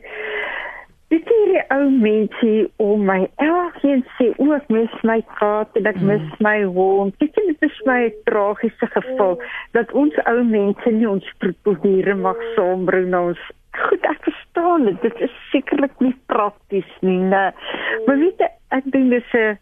Dit 1.09 1.31
is 1.33 1.45
die 1.49 1.63
ou 1.73 1.85
mense 1.91 2.71
om 2.85 3.05
my 3.09 3.23
elkeen 3.41 4.03
sê 4.19 4.27
ook 4.37 4.67
mis 4.69 4.97
my 5.09 5.23
kat 5.39 5.79
en 5.81 5.87
ek 5.89 6.01
mis 6.01 6.25
mm. 6.25 6.43
my 6.45 6.59
hond. 6.77 7.15
Dit 7.23 7.39
is 7.45 7.57
is 7.69 7.79
my 7.89 8.13
tragiese 8.29 8.89
geval 8.93 9.39
dat 9.77 9.93
ons 9.93 10.19
ou 10.25 10.43
mense 10.45 10.93
nie 10.93 11.09
ons 11.09 11.31
probeer 11.45 12.13
mag 12.17 12.43
saambring 12.57 13.09
na 13.13 13.23
ons 13.31 13.47
goed 13.79 14.05
ek 14.11 14.21
verstaan 14.27 14.85
dit. 14.89 15.01
Dit 15.07 15.25
is 15.29 15.41
sekerlik 15.53 15.97
nie 16.05 16.15
prakties 16.33 16.93
nie. 17.01 17.23
Maar 17.31 18.21
weet 18.21 18.45
jy 18.45 18.51
ek 18.77 18.93
dink 18.93 19.11
dis 19.17 19.33
'n 19.33 19.57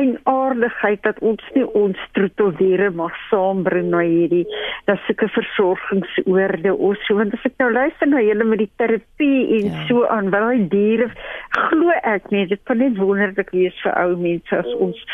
'n 0.00 0.18
aardigheid 0.24 1.02
dat 1.02 1.18
ons 1.18 1.42
nie 1.54 1.66
ons 1.80 1.98
troeteldiere 2.12 2.90
mag 2.90 3.14
saambring 3.30 3.90
na 3.90 4.02
hierdie 4.06 4.46
dat 4.86 4.98
sulke 5.06 5.28
versorgingsoorde 5.36 6.74
of 6.74 6.96
so 7.06 7.16
want 7.20 7.34
as 7.34 7.46
ek 7.50 7.58
nou 7.62 7.70
luister 7.72 8.08
na 8.08 8.22
julle 8.22 8.44
met 8.44 8.62
die 8.64 8.70
terapie 8.76 9.42
en 9.58 9.70
ja. 9.72 9.86
so 9.88 10.06
aan 10.06 10.30
wel 10.30 10.48
die 10.56 10.68
diere 10.76 11.10
glo 11.50 11.98
ek 12.14 12.30
nie 12.30 12.46
dit 12.46 12.62
kan 12.64 12.78
net 12.84 12.96
wonderlik 12.96 13.50
wees 13.50 13.82
vir 13.82 13.94
ou 14.04 14.16
mense 14.16 14.62
as 14.62 14.74
ons 14.86 15.04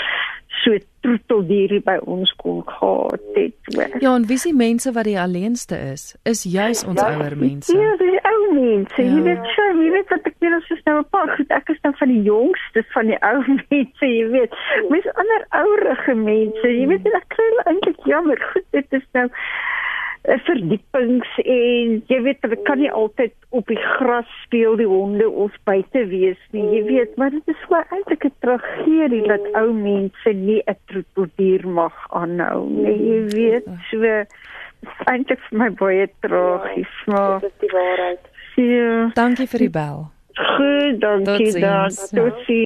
so 0.62 0.78
troeteldier 1.04 1.80
by 1.84 1.96
ons 2.08 2.32
kon 2.40 2.62
gehad 2.68 3.24
het. 3.34 3.56
Ja, 4.00 4.14
en 4.14 4.26
wie 4.30 4.38
se 4.40 4.52
mense 4.56 4.92
wat 4.96 5.08
die 5.08 5.18
alleenste 5.20 5.76
is, 5.92 6.14
is 6.22 6.44
juis 6.48 6.84
ons 6.88 7.00
ja, 7.00 7.10
ouer 7.12 7.36
mense. 7.36 7.74
Ja, 7.76 7.90
die 8.00 8.20
ou 8.30 8.38
mense. 8.54 9.02
Ja. 9.02 9.08
Jy 9.10 9.22
weet, 9.26 9.50
sy, 9.56 9.66
jy 9.82 9.90
weet 9.96 10.14
wat 10.14 10.30
ek 10.30 10.38
net 10.44 10.56
as 10.58 10.70
jy 10.70 10.78
nou 10.86 10.96
'n 11.00 11.08
paar 11.16 11.34
goed, 11.36 11.50
ek 11.58 11.74
is 11.74 11.80
dan 11.82 11.96
van 12.00 12.12
die 12.14 12.22
jongste 12.22 12.84
van 12.94 13.12
die 13.12 13.20
ou 13.30 13.38
mense, 13.70 14.06
jy 14.06 14.26
weet. 14.32 14.56
Mens 14.90 15.10
ander 15.14 15.46
ouerige 15.60 16.14
mense, 16.14 16.68
jy 16.78 16.86
weet, 16.92 17.10
ek 17.20 17.28
kry 17.36 17.50
eintlik 17.66 18.00
jammer. 18.08 18.40
Goed, 18.52 18.66
dit 18.72 19.00
is 19.00 19.06
nou 19.12 19.28
verdiepings 20.24 21.28
en 21.44 21.98
jy 22.08 22.18
weet 22.24 22.40
hulle 22.46 22.56
kan 22.64 22.80
nie 22.80 22.90
altyd 22.90 23.34
op 23.52 23.68
die 23.68 23.80
gras 23.96 24.30
speel 24.44 24.78
die 24.80 24.88
honde 24.88 25.28
of 25.28 25.52
buite 25.68 26.06
wees 26.08 26.40
nie. 26.56 26.64
Jy 26.78 26.82
weet 26.88 27.16
maar 27.20 27.30
dit 27.34 27.52
is 27.52 27.66
wel 27.68 27.84
eintlik 27.90 28.24
'n 28.24 28.32
tragedie 28.40 29.22
dat 29.28 29.44
ou 29.60 29.72
mense 29.72 30.32
nie 30.32 30.62
'n 30.66 30.76
troeteldier 30.88 31.68
mag 31.68 31.92
aanhou 32.08 32.68
nie 32.70 32.96
jy 33.10 33.20
weet. 33.36 33.68
So 33.90 34.24
eintlik 35.12 35.40
vir 35.48 35.58
my 35.58 35.70
baie 35.70 36.08
tragies 36.20 36.96
ja, 37.06 37.12
maar 37.12 37.40
dit 37.40 37.50
is 37.50 37.60
die 37.60 37.72
waarheid. 37.72 38.20
Ja. 38.56 39.10
Dankie 39.14 39.46
vir 39.46 39.58
die 39.58 39.70
bel. 39.70 40.10
Goed 40.34 41.00
dankie 41.00 41.60
dan. 41.60 41.90
Totsiens 41.90 42.63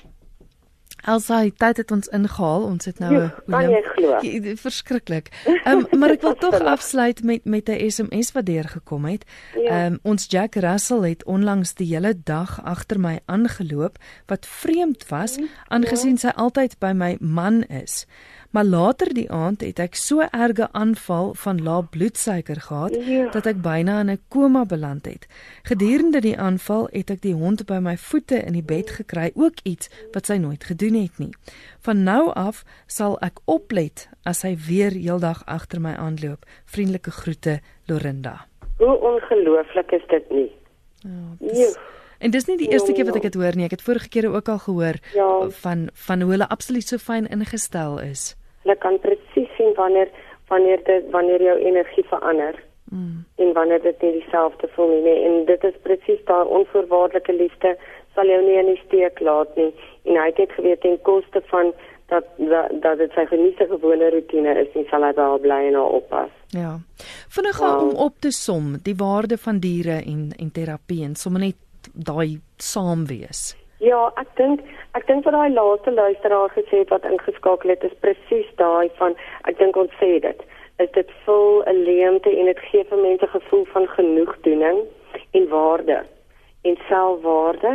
Elsa, 1.04 1.40
die 1.46 1.54
tyd 1.56 1.76
het 1.76 1.90
ons 1.90 2.08
ingehaal. 2.08 2.62
Ons 2.62 2.84
het 2.84 2.98
nou 2.98 3.14
'n 3.14 3.32
kan 3.46 3.70
jy 3.70 3.82
glo? 3.82 4.18
Verskriklik. 4.66 5.28
Ehm 5.64 5.86
um, 5.92 5.98
maar 5.98 6.10
ek 6.10 6.22
wil 6.22 6.34
tog 6.44 6.60
afsluit 6.60 7.22
met 7.22 7.44
met 7.44 7.68
'n 7.68 7.90
SMS 7.90 8.32
wat 8.32 8.46
deurgekom 8.46 9.04
het. 9.04 9.24
Ja. 9.54 9.70
Ehm 9.70 9.92
um, 9.92 9.98
ons 10.02 10.26
Jack 10.28 10.54
Russell 10.54 11.08
het 11.08 11.24
onlangs 11.24 11.74
die 11.74 11.94
hele 11.94 12.14
dag 12.24 12.60
agter 12.64 13.00
my 13.00 13.20
aangeloop 13.26 13.98
wat 14.26 14.46
vreemd 14.46 15.08
was 15.08 15.36
ja. 15.36 15.44
aangesien 15.68 16.18
sy 16.18 16.28
altyd 16.34 16.78
by 16.78 16.92
my 16.94 17.16
man 17.20 17.62
is. 17.62 18.06
Maar 18.50 18.64
later 18.64 19.14
die 19.14 19.30
aand 19.30 19.60
het 19.60 19.78
ek 19.78 19.96
so 20.00 20.24
erge 20.24 20.68
aanval 20.72 21.34
van 21.36 21.58
lae 21.62 21.82
bloedsuiker 21.84 22.60
gehad 22.64 22.94
ja. 23.04 23.26
dat 23.34 23.46
ek 23.46 23.60
byna 23.60 23.98
in 24.00 24.10
'n 24.10 24.22
koma 24.32 24.64
beland 24.64 25.04
het. 25.04 25.28
Gedurende 25.68 26.20
die 26.20 26.38
aanval 26.38 26.88
het 26.92 27.10
ek 27.10 27.20
die 27.20 27.34
hond 27.34 27.66
by 27.66 27.76
my 27.78 27.96
voete 27.96 28.40
in 28.40 28.52
die 28.56 28.64
bed 28.64 28.90
gekry, 28.90 29.30
ook 29.34 29.60
iets 29.62 29.90
wat 30.12 30.26
sy 30.26 30.36
nooit 30.40 30.64
gedoen 30.64 30.94
het 30.94 31.18
nie. 31.18 31.34
Van 31.80 32.02
nou 32.02 32.32
af 32.32 32.64
sal 32.86 33.18
ek 33.20 33.40
oplet 33.44 34.08
as 34.24 34.42
hy 34.42 34.56
weer 34.56 34.96
heeldag 34.96 35.44
agter 35.44 35.80
my 35.80 35.92
aanloop. 35.92 36.46
Vriendelike 36.64 37.10
groete, 37.10 37.60
Lorinda. 37.86 38.46
Hoe 38.78 38.96
ongelooflik 38.96 39.92
is 39.92 40.06
dit 40.08 40.30
nie? 40.30 40.52
Ja. 41.04 41.36
Dis... 41.38 41.76
En 42.18 42.30
dis 42.30 42.46
nie 42.46 42.56
die 42.56 42.70
eerste 42.70 42.92
keer 42.92 43.04
wat 43.04 43.16
ek 43.16 43.22
dit 43.22 43.34
hoor 43.34 43.54
nie. 43.54 43.64
Ek 43.64 43.70
het 43.70 43.82
vorige 43.82 44.08
kere 44.08 44.28
ook 44.28 44.48
al 44.48 44.58
gehoor 44.58 44.96
ja. 45.14 45.48
van 45.50 45.88
van 45.92 46.20
hoe 46.20 46.30
hulle 46.30 46.48
absoluut 46.48 46.86
so 46.86 46.98
fyn 46.98 47.26
ingestel 47.30 48.00
is 48.00 48.37
hulle 48.68 48.80
kan 48.84 48.98
presies 49.00 49.52
sien 49.56 49.72
wanneer 49.80 50.12
wanneer 50.52 50.80
dit 50.84 51.10
wanneer 51.10 51.42
jou 51.42 51.58
energie 51.58 52.04
verander. 52.08 52.56
Mm. 52.90 53.24
En 53.36 53.52
wanneer 53.52 53.82
dit 53.82 54.02
nie 54.02 54.12
dieselfde 54.12 54.68
voel 54.74 54.88
nie, 54.88 55.02
nie. 55.02 55.24
en 55.24 55.44
dit 55.44 55.64
is 55.64 55.74
presies 55.82 56.20
daai 56.24 56.44
onvoorwaardelike 56.60 57.32
liefde 57.36 57.76
sal 58.14 58.30
jou 58.32 58.40
nie 58.44 58.56
in 58.56 58.72
die 58.72 58.80
steek 58.86 59.20
laat 59.20 59.52
nie 59.60 59.68
en 60.08 60.16
hy 60.16 60.30
het 60.36 60.56
geweet 60.56 60.80
ten 60.80 60.96
koste 61.02 61.42
van 61.52 61.72
dat 62.08 62.24
dat, 62.38 62.72
dat 62.82 62.98
dit 62.98 63.12
sy 63.12 63.26
geniete 63.28 63.68
gewone 63.68 64.08
rotine 64.14 64.56
is 64.62 64.72
en 64.80 64.88
sal 64.88 65.04
hy 65.04 65.12
daar 65.12 65.36
bly 65.44 65.60
en 65.68 65.76
haar 65.76 65.96
oppas. 66.00 66.32
Ja. 66.56 66.78
Vinnig 67.28 67.60
ja. 67.60 67.72
om 67.76 67.94
op 68.08 68.16
te 68.24 68.32
som 68.32 68.76
die 68.82 68.96
waarde 68.96 69.36
van 69.38 69.60
diere 69.60 70.00
en 70.00 70.30
en 70.38 70.52
terapie 70.52 71.04
en 71.04 71.16
sommer 71.16 71.44
net 71.50 71.92
daai 71.92 72.40
saam 72.56 73.04
wees. 73.06 73.52
Ja, 73.78 74.08
ek 74.18 74.30
dink 74.36 74.62
ek 74.98 75.06
dink 75.06 75.24
wat 75.24 75.34
daai 75.36 75.54
laaste 75.54 75.92
luisteraar 75.94 76.50
gesê 76.50 76.82
het 76.82 76.90
wat 76.90 77.04
ingeskakel 77.06 77.70
het 77.70 77.84
is 77.86 77.98
presies 78.02 78.48
daai 78.58 78.90
van 78.98 79.14
ek 79.46 79.58
dink 79.58 79.76
ons 79.76 79.92
sê 80.00 80.18
dit 80.24 80.40
is 80.82 80.90
dit 80.94 81.10
vul 81.24 81.62
'n 81.66 81.84
leemte 81.86 82.30
en 82.30 82.46
dit 82.46 82.58
gee 82.70 82.84
vir 82.84 82.98
mense 82.98 83.26
gevoel 83.26 83.64
van 83.74 83.86
genoegdoening 83.86 84.82
en 85.30 85.48
waarde 85.48 86.02
en 86.62 86.76
selfwaarde 86.88 87.72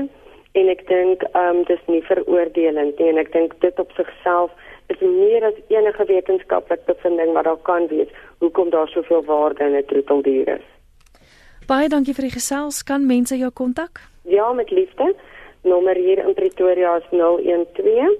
en 0.59 0.69
ek 0.75 0.87
dink 0.87 1.23
ehm 1.23 1.57
um, 1.57 1.63
dis 1.63 1.83
nie 1.87 2.03
veroordelend 2.11 2.99
nie 2.99 3.09
en 3.09 3.17
ek 3.17 3.31
dink 3.31 3.55
dit 3.61 3.79
op 3.79 3.91
sigself 3.95 4.51
is 4.93 4.99
meer 4.99 5.43
as 5.43 5.59
enige 5.67 6.05
wetenskaplike 6.05 6.85
bevinding 6.85 7.33
wat 7.33 7.43
daar 7.43 7.61
kan 7.69 7.87
wees 7.87 8.11
hoekom 8.39 8.69
daar 8.69 8.87
soveel 8.87 9.23
waarde 9.23 9.63
in 9.63 9.75
'n 9.75 9.85
troeteldier 9.85 10.47
is. 10.47 10.67
Baie 11.67 11.87
dankie 11.89 12.13
vir 12.13 12.27
die 12.27 12.37
gesels. 12.39 12.83
Kan 12.83 13.05
mense 13.05 13.37
jou 13.37 13.51
kontak? 13.51 14.01
Ja, 14.23 14.53
met 14.53 14.71
liefde 14.71 15.15
nommer 15.63 15.95
hier 15.95 16.27
in 16.27 16.33
Pretoria 16.33 16.97
is 16.97 17.03
012 17.09 18.17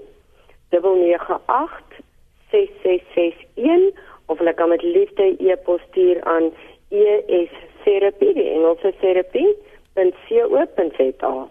998 0.70 2.02
6661 2.50 3.92
of 4.26 4.38
hulle 4.38 4.54
kan 4.54 4.68
met 4.68 4.82
liefde 4.82 5.36
e-pos 5.38 5.80
stuur 5.90 6.22
aan 6.22 6.52
estherapie 6.90 8.34
die 8.34 8.50
Engelse 8.50 8.94
terapie.co.za 9.00 11.48